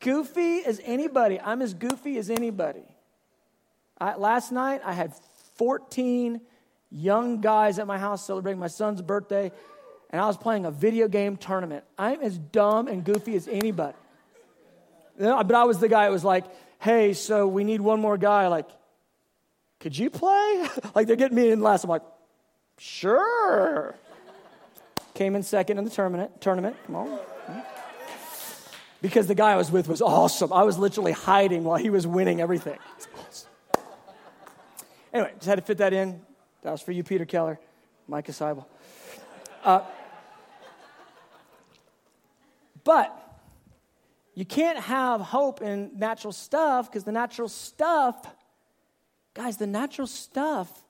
Goofy 0.00 0.64
as 0.64 0.80
anybody. 0.82 1.38
I'm 1.38 1.60
as 1.60 1.74
goofy 1.74 2.16
as 2.16 2.30
anybody. 2.30 2.86
I, 4.00 4.14
last 4.14 4.50
night, 4.50 4.80
I 4.82 4.94
had 4.94 5.12
14 5.56 6.40
young 6.90 7.42
guys 7.42 7.80
at 7.80 7.86
my 7.86 7.98
house 7.98 8.24
celebrating 8.26 8.58
my 8.58 8.68
son's 8.68 9.02
birthday, 9.02 9.52
and 10.08 10.22
I 10.22 10.26
was 10.26 10.38
playing 10.38 10.64
a 10.64 10.70
video 10.70 11.06
game 11.06 11.36
tournament. 11.36 11.84
I'm 11.98 12.22
as 12.22 12.38
dumb 12.38 12.88
and 12.88 13.04
goofy 13.04 13.36
as 13.36 13.46
anybody. 13.46 13.98
But 15.18 15.54
I 15.54 15.64
was 15.64 15.78
the 15.78 15.88
guy 15.88 16.04
that 16.04 16.12
was 16.12 16.24
like, 16.24 16.44
hey, 16.80 17.12
so 17.12 17.46
we 17.46 17.64
need 17.64 17.80
one 17.80 18.00
more 18.00 18.18
guy. 18.18 18.48
Like, 18.48 18.68
could 19.80 19.96
you 19.96 20.10
play? 20.10 20.66
like 20.94 21.06
they're 21.06 21.16
getting 21.16 21.36
me 21.36 21.50
in 21.50 21.60
last. 21.60 21.84
I'm 21.84 21.90
like, 21.90 22.02
sure. 22.78 23.94
Came 25.14 25.36
in 25.36 25.42
second 25.42 25.78
in 25.78 25.84
the 25.84 25.90
tournament. 25.90 26.40
Tournament, 26.40 26.76
come 26.86 26.96
on. 26.96 27.18
Because 29.00 29.26
the 29.26 29.34
guy 29.34 29.52
I 29.52 29.56
was 29.56 29.70
with 29.70 29.88
was 29.88 30.00
awesome. 30.00 30.52
I 30.52 30.62
was 30.62 30.78
literally 30.78 31.12
hiding 31.12 31.64
while 31.64 31.76
he 31.76 31.90
was 31.90 32.06
winning 32.06 32.40
everything. 32.40 32.78
Anyway, 35.12 35.32
just 35.34 35.46
had 35.46 35.56
to 35.56 35.62
fit 35.62 35.78
that 35.78 35.92
in. 35.92 36.22
That 36.62 36.70
was 36.70 36.80
for 36.80 36.92
you, 36.92 37.02
Peter 37.02 37.24
Keller, 37.24 37.58
Micah 38.08 38.32
Seibel. 38.32 38.64
Uh, 39.64 39.82
but 42.84 43.21
you 44.34 44.44
can't 44.44 44.78
have 44.78 45.20
hope 45.20 45.60
in 45.60 45.90
natural 45.96 46.32
stuff 46.32 46.90
because 46.90 47.04
the 47.04 47.12
natural 47.12 47.48
stuff 47.48 48.26
Guys, 49.34 49.56
the 49.56 49.66
natural 49.66 50.06
stuff 50.06 50.84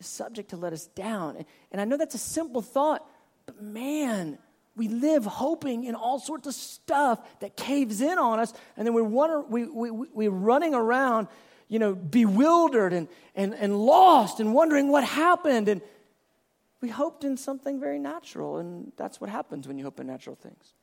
is 0.00 0.06
subject 0.06 0.50
to 0.50 0.56
let 0.56 0.72
us 0.72 0.86
down. 0.86 1.44
And 1.70 1.80
I 1.80 1.84
know 1.84 1.96
that's 1.96 2.14
a 2.14 2.18
simple 2.18 2.60
thought, 2.60 3.06
but 3.46 3.62
man, 3.62 4.38
we 4.76 4.88
live 4.88 5.24
hoping 5.24 5.84
in 5.84 5.94
all 5.94 6.18
sorts 6.18 6.48
of 6.48 6.54
stuff 6.54 7.20
that 7.40 7.56
caves 7.56 8.00
in 8.00 8.18
on 8.18 8.40
us, 8.40 8.52
and 8.76 8.84
then 8.84 8.94
we're, 8.94 9.04
wonder, 9.04 9.40
we, 9.40 9.66
we, 9.66 9.90
we're 9.90 10.30
running 10.30 10.74
around, 10.74 11.28
you 11.68 11.78
know, 11.78 11.94
bewildered 11.94 12.92
and, 12.92 13.06
and, 13.36 13.54
and 13.54 13.78
lost 13.78 14.40
and 14.40 14.52
wondering 14.52 14.88
what 14.88 15.04
happened. 15.04 15.68
And 15.68 15.80
we 16.80 16.88
hoped 16.88 17.22
in 17.22 17.36
something 17.36 17.78
very 17.78 18.00
natural, 18.00 18.58
and 18.58 18.90
that's 18.96 19.20
what 19.20 19.30
happens 19.30 19.68
when 19.68 19.78
you 19.78 19.84
hope 19.84 20.00
in 20.00 20.08
natural 20.08 20.34
things. 20.34 20.74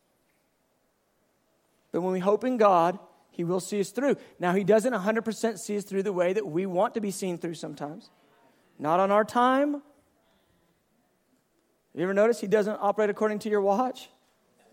But 1.91 2.01
when 2.01 2.13
we 2.13 2.19
hope 2.19 2.43
in 2.43 2.57
God, 2.57 2.99
he 3.31 3.45
will 3.45 3.61
see 3.61 3.79
us 3.79 3.89
through. 3.89 4.17
Now, 4.39 4.53
He 4.53 4.63
doesn't 4.63 4.93
100% 4.93 5.57
see 5.57 5.77
us 5.77 5.83
through 5.83 6.03
the 6.03 6.13
way 6.13 6.33
that 6.33 6.45
we 6.45 6.65
want 6.65 6.93
to 6.95 7.01
be 7.01 7.11
seen 7.11 7.37
through 7.37 7.55
sometimes. 7.55 8.09
Not 8.77 8.99
on 8.99 9.09
our 9.09 9.23
time. 9.23 9.73
Have 9.73 9.81
you 11.95 12.03
ever 12.03 12.13
noticed 12.13 12.41
He 12.41 12.47
doesn't 12.47 12.77
operate 12.81 13.09
according 13.09 13.39
to 13.39 13.49
your 13.49 13.61
watch? 13.61 14.09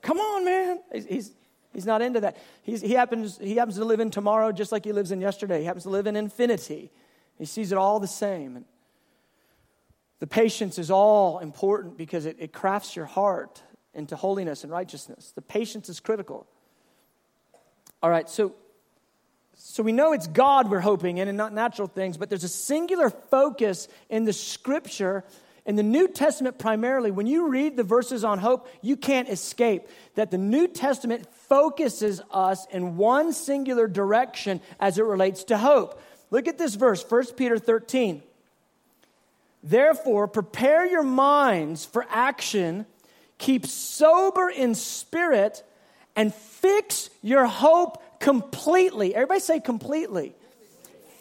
Come 0.02 0.18
on, 0.18 0.44
man. 0.44 0.80
He's, 0.92 1.06
he's, 1.06 1.32
he's 1.72 1.86
not 1.86 2.02
into 2.02 2.20
that. 2.20 2.36
He's, 2.62 2.80
he, 2.80 2.92
happens, 2.92 3.38
he 3.38 3.56
happens 3.56 3.76
to 3.76 3.84
live 3.84 4.00
in 4.00 4.10
tomorrow 4.10 4.50
just 4.50 4.72
like 4.72 4.84
He 4.84 4.92
lives 4.92 5.12
in 5.12 5.20
yesterday. 5.20 5.60
He 5.60 5.64
happens 5.64 5.84
to 5.84 5.90
live 5.90 6.06
in 6.06 6.16
infinity. 6.16 6.90
He 7.38 7.44
sees 7.44 7.70
it 7.70 7.78
all 7.78 8.00
the 8.00 8.08
same. 8.08 8.56
And 8.56 8.64
the 10.18 10.26
patience 10.26 10.78
is 10.78 10.90
all 10.90 11.38
important 11.38 11.96
because 11.96 12.26
it, 12.26 12.36
it 12.40 12.52
crafts 12.52 12.96
your 12.96 13.06
heart 13.06 13.62
into 13.94 14.16
holiness 14.16 14.64
and 14.64 14.72
righteousness. 14.72 15.32
The 15.34 15.42
patience 15.42 15.88
is 15.88 16.00
critical. 16.00 16.48
All 18.02 18.10
right, 18.10 18.28
so 18.28 18.54
so 19.60 19.82
we 19.82 19.90
know 19.90 20.12
it's 20.12 20.28
God 20.28 20.70
we're 20.70 20.78
hoping 20.78 21.18
in 21.18 21.26
and 21.26 21.36
not 21.36 21.52
natural 21.52 21.88
things, 21.88 22.16
but 22.16 22.28
there's 22.28 22.44
a 22.44 22.48
singular 22.48 23.10
focus 23.10 23.88
in 24.08 24.24
the 24.24 24.32
scripture 24.32 25.24
in 25.66 25.74
the 25.74 25.82
New 25.82 26.08
Testament 26.08 26.58
primarily. 26.58 27.10
When 27.10 27.26
you 27.26 27.48
read 27.48 27.76
the 27.76 27.82
verses 27.82 28.24
on 28.24 28.38
hope, 28.38 28.68
you 28.82 28.96
can't 28.96 29.28
escape 29.28 29.88
that 30.14 30.30
the 30.30 30.38
New 30.38 30.68
Testament 30.68 31.26
focuses 31.48 32.22
us 32.30 32.66
in 32.70 32.96
one 32.96 33.32
singular 33.32 33.88
direction 33.88 34.60
as 34.78 34.96
it 34.96 35.04
relates 35.04 35.44
to 35.44 35.58
hope. 35.58 36.00
Look 36.30 36.46
at 36.46 36.56
this 36.56 36.76
verse, 36.76 37.04
1 37.06 37.34
Peter 37.36 37.58
13. 37.58 38.22
Therefore, 39.62 40.28
prepare 40.28 40.86
your 40.86 41.02
minds 41.02 41.84
for 41.84 42.06
action, 42.08 42.86
keep 43.38 43.66
sober 43.66 44.48
in 44.48 44.74
spirit 44.74 45.64
and 46.18 46.34
fix 46.34 47.10
your 47.22 47.46
hope 47.46 48.02
completely. 48.18 49.14
Everybody 49.14 49.38
say 49.38 49.60
completely. 49.60 50.34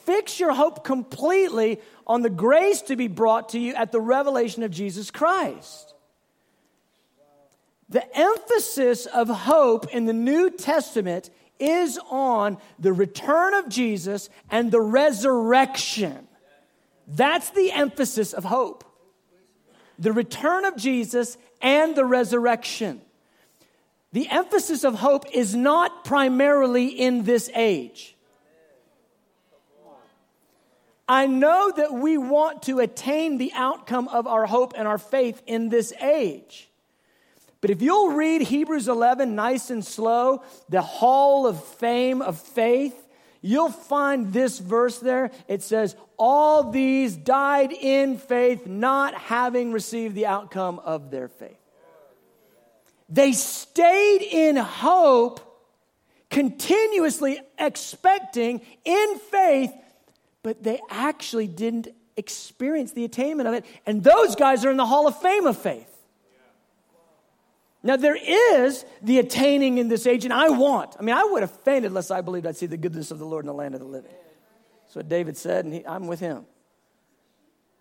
Fix 0.06 0.40
your 0.40 0.54
hope 0.54 0.84
completely 0.84 1.80
on 2.08 2.24
the 2.24 2.32
grace 2.32 2.82
to 2.82 2.96
be 2.96 3.08
brought 3.08 3.50
to 3.50 3.60
you 3.60 3.76
at 3.76 3.92
the 3.92 4.02
revelation 4.02 4.64
of 4.64 4.72
Jesus 4.72 5.12
Christ. 5.12 5.94
The 7.90 8.04
emphasis 8.18 9.06
of 9.06 9.30
hope 9.30 9.94
in 9.94 10.06
the 10.06 10.14
New 10.14 10.50
Testament 10.50 11.30
is 11.60 12.00
on 12.10 12.58
the 12.80 12.92
return 12.92 13.54
of 13.54 13.70
Jesus 13.70 14.32
and 14.50 14.72
the 14.72 14.82
resurrection. 14.82 16.28
That's 17.08 17.52
the 17.52 17.72
emphasis 17.72 18.34
of 18.34 18.46
hope. 18.46 18.84
the 20.00 20.12
return 20.12 20.66
of 20.66 20.76
Jesus 20.76 21.38
and 21.62 21.96
the 21.96 22.06
resurrection. 22.06 23.02
The 24.13 24.30
emphasis 24.30 24.84
of 24.84 24.96
hope 24.96 25.26
is 25.34 25.56
not 25.56 26.06
primarily 26.06 26.88
in 26.88 27.24
this 27.24 27.50
age. 27.54 28.15
I 31.10 31.26
know 31.26 31.72
that 31.76 31.93
we 31.93 32.17
want 32.17 32.63
to 32.63 32.80
attain 32.80 33.38
the 33.38 33.54
outcome 33.54 34.08
of 34.10 34.28
our 34.28 34.46
hope 34.46 34.74
and 34.76 34.88
our 34.88 34.98
faith 34.98 35.41
in 35.48 35.70
this 35.70 35.93
age. 36.02 36.70
But 37.62 37.70
if 37.70 37.82
you'll 37.82 38.12
read 38.12 38.41
Hebrews 38.41 38.88
11 38.88 39.34
nice 39.34 39.70
and 39.70 39.86
slow, 39.86 40.43
the 40.70 40.82
hall 40.82 41.48
of 41.48 41.63
fame 41.63 42.22
of 42.22 42.39
faith, 42.39 42.96
you'll 43.41 43.72
find 43.72 44.34
this 44.34 44.60
verse 44.60 45.00
there. 45.00 45.32
It 45.48 45.63
says, 45.63 45.96
All 46.17 46.72
these 46.72 47.15
died 47.15 47.72
in 47.72 48.17
faith, 48.17 48.67
not 48.67 49.15
having 49.15 49.72
received 49.72 50.13
the 50.13 50.28
outcome 50.28 50.80
of 50.80 51.10
their 51.10 51.30
faith. 51.30 51.58
They 53.10 53.32
stayed 53.32 54.22
in 54.22 54.58
hope, 54.58 55.39
continuously 56.30 57.39
expecting 57.58 58.62
in 58.84 59.20
faith, 59.32 59.72
but 60.43 60.63
they 60.63 60.80
actually 60.89 61.48
didn't 61.48 61.88
experience 62.17 62.91
the 62.91 63.06
attainment 63.06 63.48
of 63.48 63.54
it. 63.54 63.65
And 63.86 64.04
those 64.04 64.36
guys 64.36 64.65
are 64.65 64.72
in 64.72 64.78
the 64.78 64.86
Hall 64.86 65.08
of 65.08 65.20
Fame 65.22 65.46
of 65.46 65.58
faith. 65.58 65.93
Now, 67.84 67.96
there 67.96 68.17
is 68.17 68.84
the 69.02 69.20
attaining 69.20 69.78
in 69.78 69.88
this 69.88 70.08
age, 70.08 70.26
and 70.26 70.34
I 70.34 70.50
want. 70.50 70.96
I 71.00 71.04
mean, 71.04 71.15
I 71.15 71.24
would 71.24 71.41
have 71.41 71.52
fainted 71.62 71.91
unless 71.91 72.12
I 72.12 72.22
believed 72.22 72.46
I'd 72.46 72.58
see 72.58 72.65
the 72.65 72.76
goodness 72.76 73.12
of 73.12 73.20
the 73.20 73.26
Lord 73.26 73.46
in 73.46 73.48
the 73.48 73.54
land 73.54 73.76
of 73.76 73.80
the 73.80 73.88
living. 73.88 74.12
That's 74.84 74.96
what 74.96 75.08
David 75.08 75.38
said, 75.38 75.63
and 75.63 75.74
he, 75.74 75.86
I'm 75.86 76.08
with 76.08 76.20
him. 76.20 76.46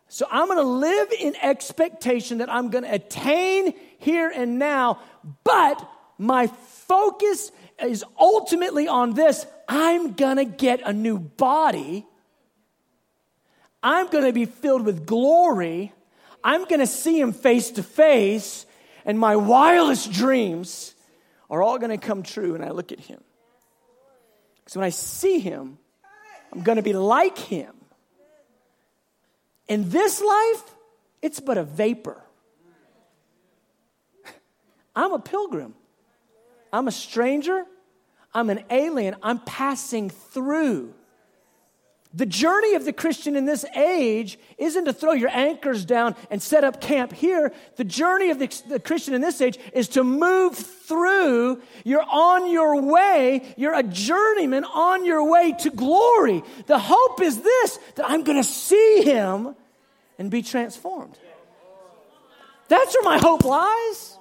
So 0.09 0.27
I'm 0.31 0.47
going 0.47 0.59
to 0.59 0.65
live 0.65 1.09
in 1.19 1.35
expectation 1.43 2.39
that 2.39 2.51
I'm 2.51 2.71
going 2.71 2.85
to 2.85 2.93
attain 2.93 3.75
here 3.99 4.33
and 4.35 4.59
now, 4.59 5.01
but 5.43 5.89
my 6.19 6.47
focus 6.47 7.51
is 7.83 8.05
ultimately 8.19 8.89
on 8.89 9.15
this. 9.15 9.47
I'm 9.69 10.13
going 10.13 10.37
to 10.37 10.45
get 10.45 10.81
a 10.85 10.93
new 10.93 11.19
body. 11.19 12.07
I'm 13.83 14.09
going 14.09 14.25
to 14.25 14.33
be 14.33 14.47
filled 14.47 14.85
with 14.85 15.07
glory. 15.07 15.93
I'm 16.43 16.65
going 16.65 16.81
to 16.81 16.87
see 16.87 17.21
him 17.21 17.33
face 17.33 17.73
to 17.73 17.83
face, 17.83 18.65
and 19.05 19.19
my 19.19 19.37
wildest 19.37 20.13
dreams 20.13 20.95
are 21.51 21.63
all 21.63 21.79
going 21.79 21.91
to 21.91 21.99
come 21.99 22.23
true. 22.23 22.55
And 22.55 22.65
I 22.65 22.71
look 22.71 22.93
at 22.93 23.01
him. 23.01 23.21
Because 24.57 24.77
when 24.77 24.85
I 24.85 24.91
see 24.91 25.39
him, 25.39 25.79
I'm 26.53 26.63
going 26.63 26.77
to 26.77 26.83
be 26.83 26.93
like 26.93 27.39
him. 27.39 27.76
In 29.69 29.91
this 29.91 30.23
life, 30.23 30.63
it's 31.23 31.41
but 31.41 31.59
a 31.59 31.65
vapor. 31.65 32.23
I'm 34.95 35.13
a 35.13 35.19
pilgrim. 35.19 35.75
I'm 36.73 36.89
a 36.89 36.93
stranger. 36.93 37.65
I'm 38.33 38.51
an 38.51 38.65
alien. 38.71 39.17
I'm 39.23 39.41
passing 39.41 40.11
through. 40.11 40.95
The 42.17 42.25
journey 42.25 42.75
of 42.77 42.87
the 42.87 42.95
Christian 42.95 43.37
in 43.37 43.45
this 43.45 43.67
age 43.77 44.39
isn't 44.57 44.87
to 44.87 44.95
throw 44.95 45.13
your 45.13 45.29
anchors 45.29 45.85
down 45.85 46.17
and 46.31 46.43
set 46.43 46.65
up 46.65 46.81
camp 46.81 47.13
here. 47.13 47.53
The 47.77 47.85
journey 47.85 48.31
of 48.31 48.39
the, 48.39 48.63
the, 48.67 48.81
Christian 48.81 49.13
in 49.13 49.21
this 49.21 49.43
age 49.43 49.59
is 49.75 49.89
to 49.89 50.03
move 50.03 50.57
through. 50.57 51.61
You're 51.85 52.07
on 52.11 52.51
your 52.51 52.81
way. 52.81 53.55
You're 53.59 53.75
a 53.75 53.83
journeyman 53.83 54.65
on 54.65 55.05
your 55.05 55.31
way 55.31 55.53
to 55.61 55.69
glory. 55.69 56.43
The 56.67 56.79
hope 56.79 57.21
is 57.21 57.43
this 57.43 57.79
that 57.97 58.09
I'm 58.09 58.25
going 58.25 58.39
to 58.39 58.49
see 58.49 59.03
him 59.03 59.55
and 60.19 60.31
be 60.31 60.41
transformed. 60.41 61.19
That's 62.69 62.95
where 62.95 63.05
my 63.05 63.19
hope 63.19 63.45
lies. 63.45 64.17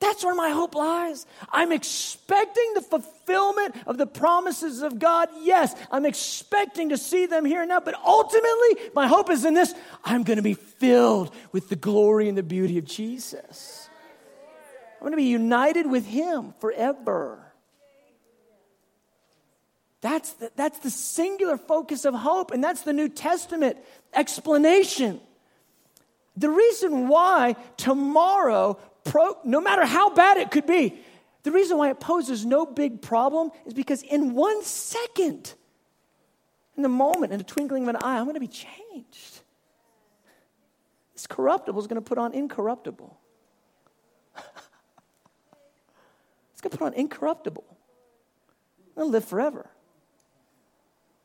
That's 0.00 0.24
where 0.24 0.34
my 0.34 0.48
hope 0.48 0.74
lies. 0.74 1.26
I'm 1.52 1.72
expecting 1.72 2.72
the 2.74 2.80
fulfillment 2.80 3.76
of 3.86 3.98
the 3.98 4.06
promises 4.06 4.80
of 4.80 4.98
God. 4.98 5.28
Yes, 5.42 5.74
I'm 5.90 6.06
expecting 6.06 6.88
to 6.88 6.96
see 6.96 7.26
them 7.26 7.44
here 7.44 7.60
and 7.60 7.68
now, 7.68 7.80
but 7.80 7.94
ultimately, 7.94 8.90
my 8.94 9.06
hope 9.06 9.28
is 9.28 9.44
in 9.44 9.52
this 9.52 9.74
I'm 10.02 10.22
going 10.22 10.38
to 10.38 10.42
be 10.42 10.54
filled 10.54 11.34
with 11.52 11.68
the 11.68 11.76
glory 11.76 12.30
and 12.30 12.38
the 12.38 12.42
beauty 12.42 12.78
of 12.78 12.86
Jesus. 12.86 13.90
I'm 14.94 15.00
going 15.00 15.12
to 15.12 15.16
be 15.16 15.24
united 15.24 15.86
with 15.86 16.06
Him 16.06 16.54
forever. 16.60 17.38
That's 20.00 20.32
the, 20.32 20.50
that's 20.56 20.78
the 20.78 20.90
singular 20.90 21.58
focus 21.58 22.06
of 22.06 22.14
hope, 22.14 22.52
and 22.52 22.64
that's 22.64 22.82
the 22.82 22.94
New 22.94 23.10
Testament 23.10 23.76
explanation. 24.14 25.20
The 26.36 26.48
reason 26.48 27.08
why 27.08 27.56
tomorrow 27.76 28.78
pro, 29.04 29.38
no 29.44 29.60
matter 29.60 29.84
how 29.84 30.10
bad 30.14 30.36
it 30.36 30.50
could 30.50 30.66
be, 30.66 30.98
the 31.42 31.52
reason 31.52 31.78
why 31.78 31.90
it 31.90 32.00
poses 32.00 32.44
no 32.44 32.66
big 32.66 33.00
problem 33.00 33.50
is 33.64 33.72
because 33.72 34.02
in 34.02 34.34
one 34.34 34.62
second, 34.62 35.54
in 36.76 36.82
the 36.82 36.88
moment, 36.88 37.32
in 37.32 37.38
the 37.38 37.44
twinkling 37.44 37.84
of 37.84 37.88
an 37.90 37.96
eye, 37.96 38.18
I'm 38.18 38.24
going 38.24 38.34
to 38.34 38.40
be 38.40 38.46
changed. 38.46 39.40
This 41.14 41.26
corruptible 41.26 41.80
is 41.80 41.86
going 41.86 42.02
to 42.02 42.06
put 42.06 42.18
on 42.18 42.32
incorruptible. 42.32 43.18
it's 46.52 46.60
going 46.60 46.70
to 46.70 46.78
put 46.78 46.86
on 46.86 46.94
incorruptible. 46.94 47.64
I'm 47.68 48.94
going 48.94 49.08
to 49.08 49.12
live 49.12 49.24
forever. 49.24 49.70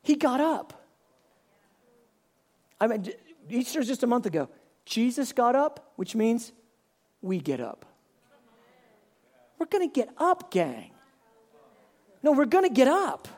He 0.02 0.14
got 0.14 0.40
up. 0.40 0.84
I 2.80 2.86
mean, 2.86 3.06
Easter 3.48 3.80
is 3.80 3.86
just 3.86 4.02
a 4.02 4.06
month 4.06 4.26
ago. 4.26 4.48
Jesus 4.84 5.32
got 5.32 5.56
up, 5.56 5.92
which 5.96 6.14
means 6.14 6.52
we 7.22 7.40
get 7.40 7.60
up. 7.60 7.84
We're 9.58 9.66
going 9.66 9.88
to 9.88 9.92
get 9.92 10.10
up, 10.18 10.50
gang. 10.50 10.90
No, 12.22 12.32
we're 12.32 12.44
going 12.44 12.64
to 12.64 12.74
get 12.74 12.88
up. 12.88 13.28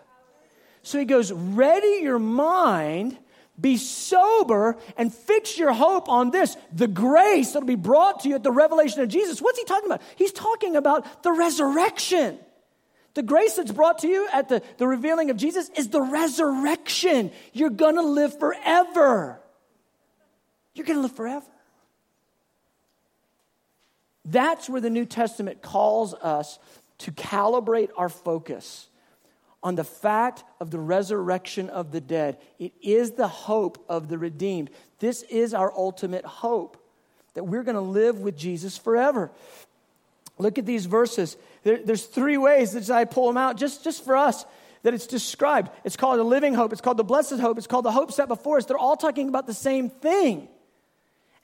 So 0.83 0.99
he 0.99 1.05
goes, 1.05 1.33
Ready 1.33 2.01
your 2.03 2.19
mind, 2.19 3.19
be 3.61 3.77
sober, 3.77 4.77
and 4.97 5.13
fix 5.13 5.59
your 5.59 5.73
hope 5.73 6.09
on 6.09 6.31
this 6.31 6.57
the 6.73 6.89
grace 6.89 7.53
that'll 7.53 7.67
be 7.67 7.75
brought 7.75 8.21
to 8.21 8.29
you 8.29 8.35
at 8.35 8.43
the 8.43 8.53
revelation 8.53 9.01
of 9.03 9.09
Jesus. 9.09 9.41
What's 9.41 9.59
he 9.59 9.65
talking 9.65 9.87
about? 9.87 10.03
He's 10.17 10.33
talking 10.33 10.77
about 10.77 11.23
the 11.23 11.33
resurrection. 11.33 12.39
The 13.15 13.23
grace 13.23 13.57
that's 13.57 13.73
brought 13.73 13.99
to 14.01 14.09
you 14.09 14.29
at 14.33 14.49
the, 14.49 14.63
the 14.77 14.87
revealing 14.87 15.31
of 15.31 15.37
Jesus 15.37 15.69
is 15.71 15.89
the 15.89 16.01
resurrection. 16.01 17.33
You're 17.53 17.71
going 17.71 17.97
to 17.97 18.03
live 18.03 18.39
forever. 18.39 19.41
You're 20.75 20.87
going 20.87 20.99
to 20.99 21.03
live 21.03 21.17
forever. 21.17 21.47
That's 24.31 24.69
where 24.69 24.81
the 24.81 24.91
New 24.91 25.07
Testament 25.07 25.63
calls 25.63 26.15
us 26.15 26.59
to 26.99 27.13
calibrate 27.13 27.91
our 27.97 28.09
focus 28.09 28.89
on 29.63 29.75
the 29.75 29.85
fact 29.85 30.45
of 30.61 30.71
the 30.71 30.79
resurrection 30.79 31.69
of 31.71 31.91
the 31.91 32.01
dead. 32.01 32.39
It 32.59 32.73
is 32.83 33.13
the 33.13 33.29
hope 33.29 33.85
of 33.89 34.09
the 34.09 34.19
redeemed. 34.19 34.71
This 34.99 35.23
is 35.23 35.55
our 35.55 35.73
ultimate 35.73 36.25
hope 36.25 36.77
that 37.35 37.45
we're 37.45 37.63
going 37.63 37.75
to 37.75 37.81
live 37.81 38.21
with 38.21 38.37
Jesus 38.37 38.77
forever. 38.77 39.31
Look 40.39 40.59
at 40.59 40.67
these 40.67 40.87
verses. 40.87 41.37
There, 41.63 41.79
there's 41.79 42.05
three 42.05 42.37
ways 42.37 42.73
that 42.73 42.89
I 42.91 43.05
pull 43.05 43.27
them 43.27 43.37
out 43.37 43.57
just, 43.57 43.83
just 43.83 44.05
for 44.05 44.17
us 44.17 44.45
that 44.83 44.95
it's 44.95 45.07
described. 45.07 45.71
It's 45.85 45.97
called 45.97 46.19
the 46.19 46.25
living 46.25 46.55
hope, 46.55 46.73
it's 46.73 46.81
called 46.81 46.99
the 46.99 47.05
blessed 47.05 47.41
hope, 47.41 47.59
it's 47.59 47.67
called 47.67 47.85
the 47.85 47.93
hope 47.93 48.13
set 48.13 48.29
before 48.29 48.59
us. 48.59 48.67
They're 48.67 48.79
all 48.79 48.97
talking 48.97 49.29
about 49.29 49.47
the 49.47 49.55
same 49.55 49.91
thing. 49.91 50.49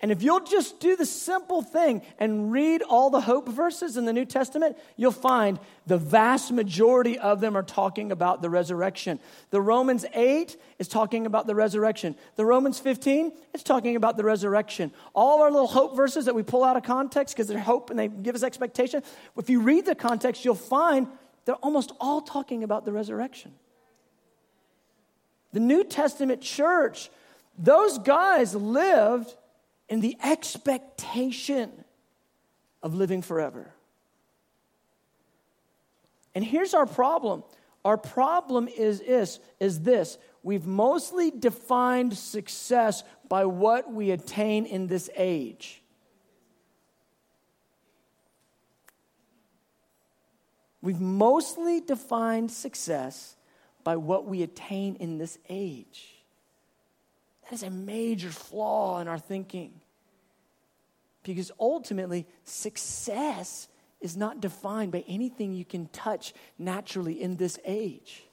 And 0.00 0.10
if 0.10 0.22
you'll 0.22 0.44
just 0.44 0.80
do 0.80 0.96
the 0.96 1.06
simple 1.06 1.62
thing 1.62 2.02
and 2.18 2.52
read 2.52 2.82
all 2.82 3.10
the 3.10 3.20
hope 3.20 3.48
verses 3.48 3.96
in 3.96 4.04
the 4.04 4.12
New 4.12 4.24
Testament, 4.24 4.76
you'll 4.96 5.12
find 5.12 5.58
the 5.86 5.96
vast 5.96 6.52
majority 6.52 7.18
of 7.18 7.40
them 7.40 7.56
are 7.56 7.62
talking 7.62 8.12
about 8.12 8.42
the 8.42 8.50
resurrection. 8.50 9.18
The 9.50 9.60
Romans 9.60 10.04
8 10.12 10.56
is 10.78 10.88
talking 10.88 11.26
about 11.26 11.46
the 11.46 11.54
resurrection. 11.54 12.16
The 12.36 12.44
Romans 12.44 12.78
15 12.78 13.32
is 13.54 13.62
talking 13.62 13.96
about 13.96 14.16
the 14.16 14.24
resurrection. 14.24 14.92
All 15.14 15.42
our 15.42 15.50
little 15.50 15.68
hope 15.68 15.96
verses 15.96 16.24
that 16.24 16.34
we 16.34 16.42
pull 16.42 16.64
out 16.64 16.76
of 16.76 16.82
context 16.82 17.34
because 17.34 17.46
they're 17.46 17.58
hope 17.58 17.90
and 17.90 17.98
they 17.98 18.08
give 18.08 18.34
us 18.34 18.42
expectation, 18.42 19.02
if 19.38 19.48
you 19.48 19.60
read 19.60 19.86
the 19.86 19.94
context, 19.94 20.44
you'll 20.44 20.54
find 20.54 21.06
they're 21.44 21.54
almost 21.56 21.92
all 22.00 22.20
talking 22.20 22.64
about 22.64 22.84
the 22.84 22.92
resurrection. 22.92 23.52
The 25.52 25.60
New 25.60 25.84
Testament 25.84 26.40
church, 26.40 27.10
those 27.56 27.98
guys 27.98 28.54
lived 28.54 29.34
in 29.88 30.00
the 30.00 30.16
expectation 30.22 31.84
of 32.82 32.94
living 32.94 33.22
forever. 33.22 33.72
And 36.34 36.44
here's 36.44 36.74
our 36.74 36.86
problem. 36.86 37.44
Our 37.84 37.98
problem 37.98 38.66
is, 38.68 39.00
is, 39.00 39.40
is 39.60 39.80
this 39.80 40.18
we've 40.42 40.66
mostly 40.66 41.30
defined 41.30 42.16
success 42.16 43.04
by 43.28 43.44
what 43.44 43.92
we 43.92 44.10
attain 44.10 44.66
in 44.66 44.86
this 44.86 45.10
age. 45.16 45.82
We've 50.80 51.00
mostly 51.00 51.80
defined 51.80 52.50
success 52.50 53.36
by 53.84 53.96
what 53.96 54.26
we 54.26 54.42
attain 54.42 54.96
in 54.96 55.16
this 55.16 55.38
age. 55.48 56.13
That 57.44 57.52
is 57.52 57.62
a 57.62 57.70
major 57.70 58.30
flaw 58.30 59.00
in 59.00 59.08
our 59.08 59.18
thinking. 59.18 59.80
Because 61.22 61.50
ultimately, 61.58 62.26
success 62.44 63.68
is 64.00 64.16
not 64.16 64.40
defined 64.40 64.92
by 64.92 65.04
anything 65.08 65.54
you 65.54 65.64
can 65.64 65.88
touch 65.88 66.34
naturally 66.58 67.20
in 67.20 67.36
this 67.36 67.58
age. 67.64 68.24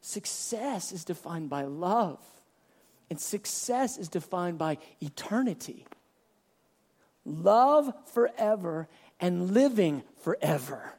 Success 0.00 0.92
is 0.92 1.04
defined 1.04 1.48
by 1.48 1.62
love, 1.62 2.18
and 3.08 3.20
success 3.20 3.96
is 3.96 4.08
defined 4.08 4.58
by 4.58 4.78
eternity. 5.00 5.86
Love 7.24 7.92
forever 8.12 8.88
and 9.20 9.52
living 9.52 10.02
forever. 10.22 10.92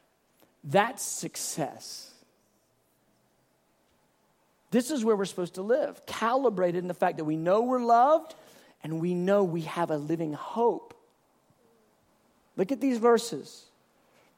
That's 0.63 1.03
success. 1.03 2.14
This 4.71 4.91
is 4.91 5.05
where 5.05 5.15
we're 5.15 5.25
supposed 5.25 5.55
to 5.55 5.61
live, 5.61 6.05
calibrated 6.05 6.81
in 6.81 6.87
the 6.87 6.93
fact 6.93 7.17
that 7.17 7.25
we 7.25 7.37
know 7.37 7.61
we're 7.61 7.83
loved 7.83 8.35
and 8.83 8.99
we 8.99 9.13
know 9.13 9.43
we 9.43 9.61
have 9.61 9.89
a 9.91 9.97
living 9.97 10.33
hope. 10.33 10.93
Look 12.57 12.71
at 12.71 12.81
these 12.81 12.97
verses. 12.97 13.65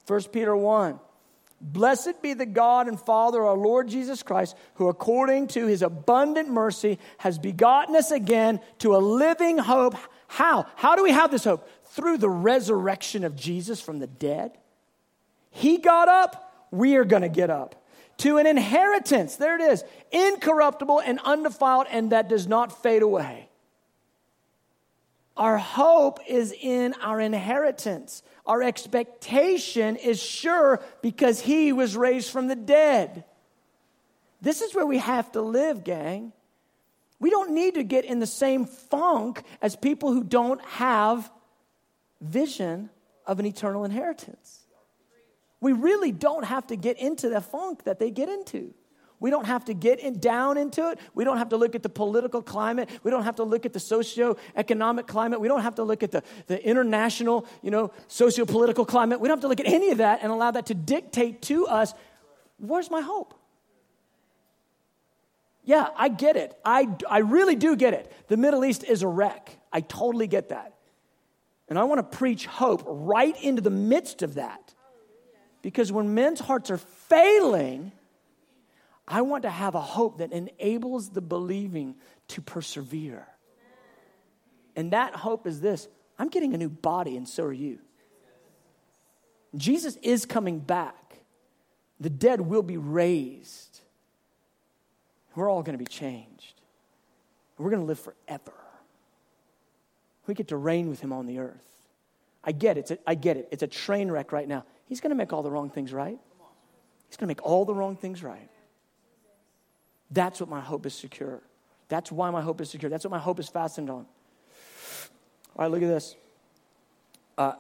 1 0.08 0.24
Peter 0.26 0.56
1. 0.56 1.00
Blessed 1.60 2.22
be 2.22 2.34
the 2.34 2.46
God 2.46 2.88
and 2.88 3.00
Father, 3.00 3.42
of 3.42 3.48
our 3.48 3.58
Lord 3.58 3.88
Jesus 3.88 4.22
Christ, 4.22 4.56
who 4.76 4.90
according 4.90 5.48
to 5.50 5.66
his 5.66 5.82
abundant 5.82 6.50
mercy 6.50 7.00
has 7.18 7.40
begotten 7.40 7.96
us 7.96 8.12
again 8.12 8.60
to 8.80 8.96
a 8.96 9.00
living 9.00 9.58
hope. 9.58 9.96
How? 10.28 10.68
How 10.76 10.96
do 10.96 11.04
we 11.04 11.12
have 11.12 11.32
this 11.32 11.46
hope? 11.46 11.68
Through 11.86 12.20
the 12.20 12.30
resurrection 12.30 13.24
of 13.24 13.36
Jesus 13.36 13.82
from 13.82 13.98
the 13.98 14.08
dead. 14.08 14.52
He 15.50 15.78
got 15.78 16.08
up, 16.08 16.68
we 16.70 16.96
are 16.96 17.06
going 17.06 17.24
to 17.24 17.30
get 17.30 17.50
up. 17.50 17.84
To 18.18 18.38
an 18.38 18.48
inheritance, 18.48 19.36
there 19.36 19.56
it 19.56 19.62
is, 19.62 19.84
incorruptible 20.12 21.00
and 21.00 21.20
undefiled, 21.24 21.88
and 21.90 22.12
that 22.12 22.30
does 22.30 22.48
not 22.48 22.82
fade 22.82 23.04
away. 23.04 23.50
Our 25.36 25.58
hope 25.60 26.20
is 26.28 26.52
in 26.52 26.96
our 26.96 27.20
inheritance. 27.20 28.24
Our 28.46 28.64
expectation 28.64 29.96
is 29.96 30.22
sure 30.22 30.82
because 31.04 31.40
he 31.40 31.72
was 31.72 31.96
raised 31.96 32.32
from 32.32 32.48
the 32.48 32.56
dead. 32.56 33.24
This 34.42 34.62
is 34.62 34.74
where 34.74 34.86
we 34.86 34.98
have 34.98 35.32
to 35.34 35.42
live, 35.42 35.84
gang. 35.84 36.34
We 37.20 37.30
don't 37.30 37.52
need 37.52 37.76
to 37.76 37.84
get 37.84 38.06
in 38.06 38.20
the 38.20 38.28
same 38.28 38.66
funk 38.66 39.44
as 39.62 39.76
people 39.76 40.12
who 40.12 40.24
don't 40.24 40.62
have 40.66 41.30
vision 42.20 42.90
of 43.26 43.40
an 43.40 43.46
eternal 43.46 43.86
inheritance. 43.86 44.67
We 45.60 45.74
really 45.74 46.12
don't 46.12 46.46
have 46.46 46.68
to 46.68 46.76
get 46.76 46.98
into 47.00 47.30
the 47.30 47.42
funk 47.42 47.84
that 47.86 48.00
they 48.00 48.12
get 48.12 48.30
into. 48.30 48.74
We 49.20 49.32
don't 49.32 49.46
have 49.46 49.66
to 49.66 49.74
get 49.74 50.00
in, 50.00 50.20
down 50.20 50.58
into 50.58 50.92
it. 50.92 51.00
We 51.16 51.24
don't 51.24 51.38
have 51.38 51.50
to 51.50 51.58
look 51.58 51.74
at 51.74 51.82
the 51.82 51.90
political 51.90 52.44
climate. 52.44 52.88
We 53.04 53.10
don't 53.10 53.24
have 53.24 53.38
to 53.38 53.44
look 53.44 53.66
at 53.66 53.74
the 53.74 53.80
socio-economic 53.80 55.08
climate. 55.08 55.42
We 55.42 55.48
don't 55.48 55.64
have 55.64 55.76
to 55.76 55.84
look 55.84 56.04
at 56.04 56.12
the, 56.12 56.22
the 56.46 56.64
international, 56.64 57.48
you 57.64 57.72
know, 57.72 57.92
socio-political 58.08 58.86
climate. 58.86 59.20
We 59.20 59.28
don't 59.28 59.38
have 59.38 59.42
to 59.42 59.48
look 59.48 59.60
at 59.60 59.68
any 59.68 59.90
of 59.90 59.98
that 59.98 60.20
and 60.22 60.32
allow 60.32 60.52
that 60.52 60.68
to 60.68 60.76
dictate 60.76 61.42
to 61.44 61.66
us, 61.66 61.96
where's 62.60 62.92
my 62.92 63.02
hope? 63.02 63.34
Yeah, 65.64 65.88
I 65.98 66.10
get 66.10 66.38
it. 66.38 66.56
I, 66.64 66.88
I 67.10 67.20
really 67.20 67.56
do 67.56 67.76
get 67.76 67.94
it. 67.94 68.12
The 68.28 68.38
Middle 68.38 68.64
East 68.64 68.84
is 68.84 69.02
a 69.02 69.08
wreck. 69.08 69.58
I 69.74 69.82
totally 69.82 70.28
get 70.28 70.50
that. 70.50 70.76
And 71.68 71.78
I 71.78 71.84
want 71.84 72.00
to 72.00 72.18
preach 72.18 72.46
hope 72.46 72.84
right 72.86 73.36
into 73.44 73.62
the 73.62 73.72
midst 73.72 74.22
of 74.22 74.36
that. 74.36 74.67
Because 75.68 75.92
when 75.92 76.14
men's 76.14 76.40
hearts 76.40 76.72
are 76.72 76.78
failing, 76.78 77.92
I 79.06 79.22
want 79.24 79.44
to 79.44 79.50
have 79.50 79.76
a 79.76 79.82
hope 79.82 80.20
that 80.20 80.32
enables 80.32 81.10
the 81.10 81.20
believing 81.20 81.96
to 82.30 82.42
persevere. 82.42 83.28
And 84.78 84.92
that 84.94 85.14
hope 85.14 85.46
is 85.46 85.60
this 85.60 85.90
I'm 86.18 86.30
getting 86.30 86.54
a 86.54 86.58
new 86.58 86.70
body, 86.70 87.18
and 87.18 87.28
so 87.28 87.44
are 87.44 87.52
you. 87.52 87.80
Jesus 89.58 89.98
is 89.98 90.26
coming 90.26 90.60
back. 90.60 91.18
The 92.00 92.10
dead 92.10 92.40
will 92.40 92.64
be 92.64 92.78
raised. 92.78 93.82
We're 95.36 95.52
all 95.52 95.64
going 95.64 95.78
to 95.78 95.84
be 95.84 95.92
changed. 95.92 96.62
We're 97.58 97.72
going 97.72 97.82
to 97.82 97.88
live 97.88 98.00
forever. 98.00 98.54
We 100.28 100.34
get 100.34 100.48
to 100.48 100.56
reign 100.56 100.90
with 100.90 101.02
him 101.02 101.12
on 101.12 101.26
the 101.26 101.40
earth. 101.40 101.90
I 102.42 102.54
get 102.54 102.78
it. 102.78 103.02
I 103.06 103.16
get 103.16 103.36
it. 103.36 103.50
It's 103.52 103.64
a 103.64 103.68
train 103.68 104.10
wreck 104.10 104.32
right 104.32 104.48
now. 104.48 104.64
He's 104.88 105.02
going 105.02 105.10
to 105.10 105.16
make 105.16 105.34
all 105.34 105.44
the 105.44 105.52
wrong 105.52 105.70
things 105.70 105.94
right. 105.94 106.18
He's 107.08 107.18
going 107.18 107.28
to 107.28 107.32
make 107.32 107.44
all 107.46 107.66
the 107.66 107.76
wrong 107.76 107.96
things 107.96 108.24
right. 108.24 108.50
That's 110.12 110.40
what 110.40 110.50
my 110.50 110.62
hope 110.62 110.86
is 110.86 110.94
secure. 110.94 111.42
That's 111.90 112.12
why 112.12 112.30
my 112.32 112.42
hope 112.42 112.62
is 112.62 112.70
secure. 112.70 112.90
That's 112.90 113.04
what 113.04 113.12
my 113.12 113.20
hope 113.20 113.40
is 113.40 113.50
fastened 113.50 113.90
on. 113.90 114.06
All 115.56 115.66
right, 115.66 115.72
look 115.72 115.82
at 115.82 115.88
this. 115.88 116.16
Uh, 117.38 117.54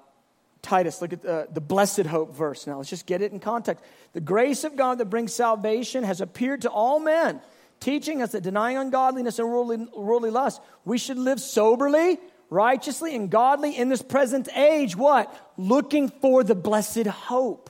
Titus, 0.61 1.01
look 1.01 1.13
at 1.13 1.21
the, 1.21 1.47
the 1.51 1.61
blessed 1.61 2.05
hope 2.05 2.35
verse. 2.35 2.67
Now, 2.67 2.77
let's 2.77 2.89
just 2.89 3.05
get 3.05 3.21
it 3.21 3.31
in 3.31 3.39
context. 3.39 3.83
The 4.13 4.21
grace 4.21 4.63
of 4.63 4.75
God 4.75 4.97
that 4.97 5.05
brings 5.05 5.33
salvation 5.33 6.03
has 6.03 6.19
appeared 6.19 6.63
to 6.63 6.69
all 6.69 6.99
men, 6.99 7.41
teaching 7.79 8.21
us 8.21 8.31
that 8.31 8.41
denying 8.41 8.77
ungodliness 8.77 9.39
and 9.39 9.47
worldly, 9.47 9.87
worldly 9.95 10.29
lust, 10.29 10.61
we 10.83 10.97
should 10.97 11.17
live 11.17 11.39
soberly, 11.39 12.19
righteously, 12.49 13.15
and 13.15 13.29
godly 13.29 13.77
in 13.77 13.89
this 13.89 14.01
present 14.01 14.49
age. 14.55 14.95
What? 14.95 15.33
Looking 15.57 16.09
for 16.09 16.43
the 16.43 16.55
blessed 16.55 17.07
hope 17.07 17.69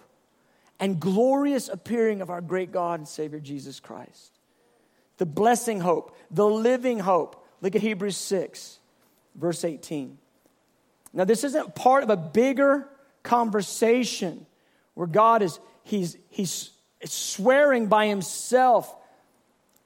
and 0.80 1.00
glorious 1.00 1.70
appearing 1.70 2.22
of 2.22 2.30
our 2.30 2.42
great 2.42 2.72
God 2.72 3.00
and 3.00 3.08
Savior 3.08 3.40
Jesus 3.40 3.80
Christ 3.80 4.38
the 5.18 5.26
blessing 5.26 5.80
hope, 5.80 6.16
the 6.32 6.46
living 6.46 7.00
hope. 7.00 7.44
Look 7.62 7.76
at 7.76 7.82
Hebrews 7.82 8.18
6, 8.18 8.80
verse 9.36 9.64
18. 9.64 10.18
Now, 11.14 11.24
this 11.24 11.44
isn't 11.44 11.76
part 11.76 12.04
of 12.04 12.10
a 12.10 12.18
bigger 12.18 12.88
conversation 13.24 14.46
where 14.94 15.08
God 15.08 15.42
is, 15.42 15.60
he's, 15.84 16.18
he's 16.30 16.72
swearing 17.04 17.88
by 17.88 18.08
himself 18.08 18.96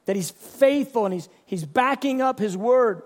that 0.06 0.16
he's 0.16 0.32
faithful 0.32 1.06
and 1.06 1.14
he's, 1.14 1.30
he's 1.46 1.66
backing 1.66 2.22
up 2.22 2.40
his 2.40 2.58
word. 2.58 3.04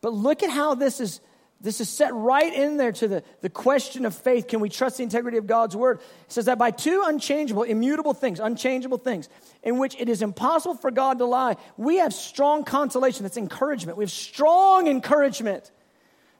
But 0.00 0.12
look 0.12 0.42
at 0.42 0.50
how 0.50 0.74
this 0.74 1.00
is 1.00 1.20
this 1.62 1.80
is 1.80 1.90
set 1.90 2.14
right 2.14 2.52
in 2.52 2.78
there 2.78 2.92
to 2.92 3.06
the, 3.06 3.22
the 3.42 3.50
question 3.50 4.06
of 4.06 4.14
faith. 4.14 4.48
Can 4.48 4.60
we 4.60 4.70
trust 4.70 4.96
the 4.96 5.02
integrity 5.02 5.36
of 5.36 5.46
God's 5.46 5.76
word? 5.76 5.98
It 5.98 6.32
says 6.32 6.46
that 6.46 6.56
by 6.56 6.70
two 6.70 7.02
unchangeable, 7.04 7.64
immutable 7.64 8.14
things, 8.14 8.40
unchangeable 8.40 8.96
things, 8.96 9.28
in 9.62 9.78
which 9.78 9.94
it 10.00 10.08
is 10.08 10.22
impossible 10.22 10.76
for 10.76 10.90
God 10.90 11.18
to 11.18 11.26
lie, 11.26 11.56
we 11.76 11.96
have 11.96 12.14
strong 12.14 12.64
consolation. 12.64 13.24
That's 13.24 13.36
encouragement. 13.36 13.98
We 13.98 14.04
have 14.04 14.10
strong 14.10 14.86
encouragement. 14.86 15.70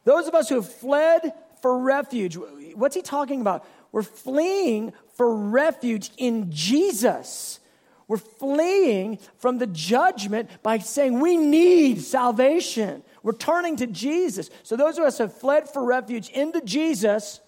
Those 0.04 0.26
of 0.26 0.34
us 0.34 0.48
who 0.48 0.54
have 0.54 0.72
fled 0.72 1.34
for 1.60 1.78
refuge, 1.78 2.38
what's 2.74 2.96
he 2.96 3.02
talking 3.02 3.42
about? 3.42 3.66
We're 3.92 4.02
fleeing 4.02 4.94
for 5.16 5.36
refuge 5.36 6.10
in 6.16 6.50
Jesus. 6.50 7.60
We're 8.08 8.16
fleeing 8.16 9.18
from 9.36 9.58
the 9.58 9.66
judgment 9.66 10.48
by 10.62 10.78
saying 10.78 11.20
we 11.20 11.36
need 11.36 12.00
salvation. 12.00 13.02
We're 13.22 13.32
turning 13.32 13.76
to 13.76 13.86
Jesus. 13.86 14.50
So, 14.62 14.76
those 14.76 14.98
of 14.98 15.04
us 15.04 15.18
who 15.18 15.24
have 15.24 15.34
fled 15.34 15.68
for 15.68 15.84
refuge 15.84 16.30
into 16.30 16.60
Jesus, 16.62 17.40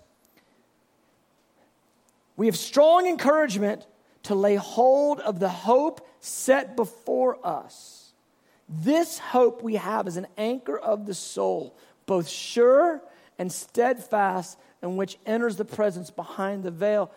we 2.36 2.46
have 2.46 2.56
strong 2.56 3.06
encouragement 3.06 3.86
to 4.24 4.34
lay 4.34 4.56
hold 4.56 5.20
of 5.20 5.40
the 5.40 5.48
hope 5.48 6.06
set 6.20 6.76
before 6.76 7.44
us. 7.46 8.12
This 8.68 9.18
hope 9.18 9.62
we 9.62 9.74
have 9.74 10.06
is 10.06 10.16
an 10.16 10.26
anchor 10.38 10.78
of 10.78 11.06
the 11.06 11.14
soul, 11.14 11.76
both 12.06 12.28
sure 12.28 13.02
and 13.38 13.50
steadfast, 13.50 14.58
and 14.80 14.96
which 14.96 15.18
enters 15.26 15.56
the 15.56 15.64
presence 15.64 16.10
behind 16.10 16.62
the 16.62 16.70
veil. 16.70 17.10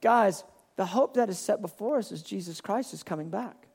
Guys, 0.00 0.44
the 0.76 0.86
hope 0.86 1.14
that 1.14 1.28
is 1.28 1.38
set 1.38 1.60
before 1.60 1.98
us 1.98 2.12
is 2.12 2.22
Jesus 2.22 2.60
Christ 2.60 2.94
is 2.94 3.02
coming 3.02 3.28
back. 3.28 3.66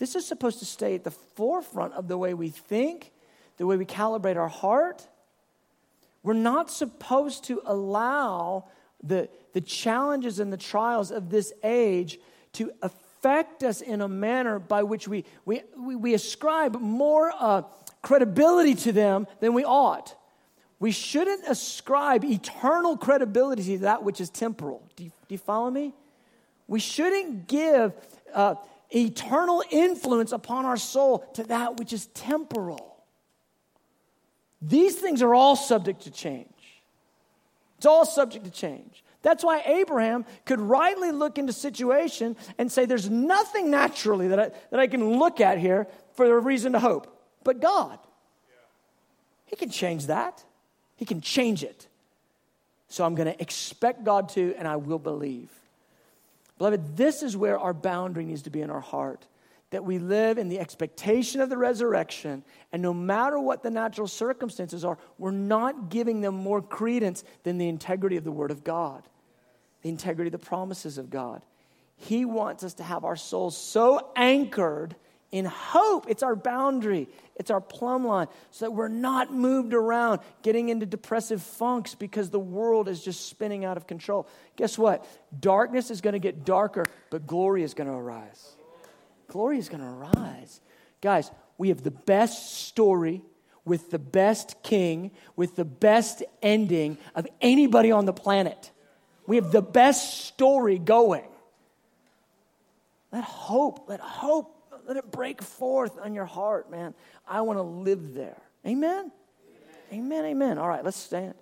This 0.00 0.16
is 0.16 0.26
supposed 0.26 0.60
to 0.60 0.64
stay 0.64 0.94
at 0.94 1.04
the 1.04 1.10
forefront 1.10 1.92
of 1.92 2.08
the 2.08 2.16
way 2.16 2.32
we 2.32 2.48
think, 2.48 3.12
the 3.58 3.66
way 3.66 3.76
we 3.76 3.84
calibrate 3.84 4.36
our 4.36 4.48
heart. 4.48 5.06
We're 6.22 6.32
not 6.32 6.70
supposed 6.70 7.44
to 7.44 7.60
allow 7.66 8.64
the, 9.02 9.28
the 9.52 9.60
challenges 9.60 10.40
and 10.40 10.50
the 10.50 10.56
trials 10.56 11.10
of 11.10 11.28
this 11.28 11.52
age 11.62 12.18
to 12.54 12.72
affect 12.80 13.62
us 13.62 13.82
in 13.82 14.00
a 14.00 14.08
manner 14.08 14.58
by 14.58 14.84
which 14.84 15.06
we, 15.06 15.26
we, 15.44 15.60
we, 15.76 15.96
we 15.96 16.14
ascribe 16.14 16.80
more 16.80 17.30
uh, 17.38 17.62
credibility 18.00 18.74
to 18.76 18.92
them 18.92 19.26
than 19.40 19.52
we 19.52 19.64
ought. 19.64 20.16
We 20.78 20.92
shouldn't 20.92 21.46
ascribe 21.46 22.24
eternal 22.24 22.96
credibility 22.96 23.64
to 23.76 23.78
that 23.80 24.02
which 24.02 24.18
is 24.18 24.30
temporal. 24.30 24.82
Do 24.96 25.04
you, 25.04 25.10
do 25.10 25.34
you 25.34 25.38
follow 25.38 25.70
me? 25.70 25.92
We 26.68 26.80
shouldn't 26.80 27.48
give 27.48 27.92
uh, 28.32 28.54
eternal 28.94 29.62
influence 29.70 30.32
upon 30.32 30.64
our 30.64 30.76
soul 30.76 31.18
to 31.34 31.44
that 31.44 31.76
which 31.76 31.92
is 31.92 32.06
temporal. 32.06 32.96
These 34.62 34.96
things 34.96 35.22
are 35.22 35.34
all 35.34 35.56
subject 35.56 36.02
to 36.02 36.10
change. 36.10 36.46
It's 37.78 37.86
all 37.86 38.04
subject 38.04 38.44
to 38.44 38.50
change. 38.50 39.02
That's 39.22 39.44
why 39.44 39.62
Abraham 39.64 40.24
could 40.44 40.60
rightly 40.60 41.12
look 41.12 41.38
into 41.38 41.52
situation 41.52 42.36
and 42.58 42.70
say, 42.70 42.86
There's 42.86 43.08
nothing 43.08 43.70
naturally 43.70 44.28
that 44.28 44.40
I, 44.40 44.50
that 44.70 44.80
I 44.80 44.86
can 44.86 45.18
look 45.18 45.40
at 45.40 45.58
here 45.58 45.86
for 46.14 46.26
a 46.26 46.40
reason 46.40 46.72
to 46.72 46.78
hope, 46.78 47.06
but 47.44 47.60
God. 47.60 47.98
He 49.46 49.56
can 49.56 49.70
change 49.70 50.06
that. 50.06 50.44
He 50.96 51.04
can 51.04 51.20
change 51.20 51.64
it. 51.64 51.88
So 52.88 53.04
I'm 53.04 53.14
going 53.14 53.32
to 53.32 53.40
expect 53.42 54.04
God 54.04 54.28
to, 54.30 54.54
and 54.56 54.68
I 54.68 54.76
will 54.76 54.98
believe. 54.98 55.50
Beloved, 56.60 56.94
this 56.94 57.22
is 57.22 57.38
where 57.38 57.58
our 57.58 57.72
boundary 57.72 58.26
needs 58.26 58.42
to 58.42 58.50
be 58.50 58.60
in 58.60 58.68
our 58.68 58.82
heart. 58.82 59.26
That 59.70 59.82
we 59.82 59.98
live 59.98 60.36
in 60.36 60.50
the 60.50 60.58
expectation 60.58 61.40
of 61.40 61.48
the 61.48 61.56
resurrection, 61.56 62.44
and 62.70 62.82
no 62.82 62.92
matter 62.92 63.40
what 63.40 63.62
the 63.62 63.70
natural 63.70 64.06
circumstances 64.06 64.84
are, 64.84 64.98
we're 65.16 65.30
not 65.30 65.88
giving 65.88 66.20
them 66.20 66.34
more 66.34 66.60
credence 66.60 67.24
than 67.44 67.56
the 67.56 67.66
integrity 67.66 68.18
of 68.18 68.24
the 68.24 68.30
Word 68.30 68.50
of 68.50 68.62
God, 68.62 69.08
the 69.80 69.88
integrity 69.88 70.28
of 70.28 70.32
the 70.32 70.46
promises 70.46 70.98
of 70.98 71.08
God. 71.08 71.40
He 71.96 72.26
wants 72.26 72.62
us 72.62 72.74
to 72.74 72.82
have 72.82 73.06
our 73.06 73.16
souls 73.16 73.56
so 73.56 74.10
anchored 74.14 74.96
in 75.32 75.44
hope. 75.44 76.06
It's 76.08 76.22
our 76.22 76.34
boundary, 76.34 77.08
it's 77.36 77.50
our 77.50 77.60
plumb 77.60 78.06
line, 78.06 78.26
so 78.50 78.66
that 78.66 78.72
we're 78.72 78.88
not 78.88 79.32
moved 79.32 79.74
around 79.74 80.20
getting 80.42 80.68
into 80.68 80.86
depressive 80.86 81.42
funks 81.42 81.94
because 81.94 82.30
the 82.30 82.40
world 82.40 82.88
is 82.88 83.02
just 83.02 83.26
spinning 83.28 83.64
out 83.64 83.76
of 83.76 83.86
control. 83.86 84.26
Guess 84.56 84.78
what? 84.78 85.06
Darkness 85.38 85.90
is 85.90 86.00
going 86.00 86.14
to 86.14 86.18
get 86.18 86.44
darker, 86.44 86.84
but 87.10 87.26
glory 87.26 87.62
is 87.62 87.74
going 87.74 87.88
to 87.88 87.94
arise. 87.94 88.56
Glory 89.28 89.58
is 89.58 89.68
going 89.68 89.80
to 89.80 89.86
arise. 89.86 90.60
Guys, 91.00 91.30
we 91.56 91.68
have 91.68 91.82
the 91.82 91.90
best 91.90 92.66
story 92.66 93.22
with 93.64 93.90
the 93.90 93.98
best 93.98 94.62
king, 94.62 95.12
with 95.36 95.54
the 95.54 95.64
best 95.64 96.22
ending 96.42 96.98
of 97.14 97.26
anybody 97.40 97.92
on 97.92 98.04
the 98.04 98.12
planet. 98.12 98.70
We 99.26 99.36
have 99.36 99.52
the 99.52 99.62
best 99.62 100.24
story 100.24 100.78
going. 100.78 101.28
Let 103.12 103.22
hope, 103.24 103.88
let 103.88 104.00
hope 104.00 104.59
let 104.90 104.96
it 104.96 105.12
break 105.12 105.40
forth 105.40 106.00
on 106.02 106.14
your 106.14 106.24
heart, 106.24 106.68
man. 106.68 106.94
I 107.24 107.42
want 107.42 107.60
to 107.60 107.62
live 107.62 108.12
there. 108.12 108.42
Amen? 108.66 109.12
Amen, 109.92 110.18
amen. 110.18 110.24
amen. 110.24 110.58
All 110.58 110.66
right, 110.68 110.84
let's 110.84 110.96
stand. 110.96 111.34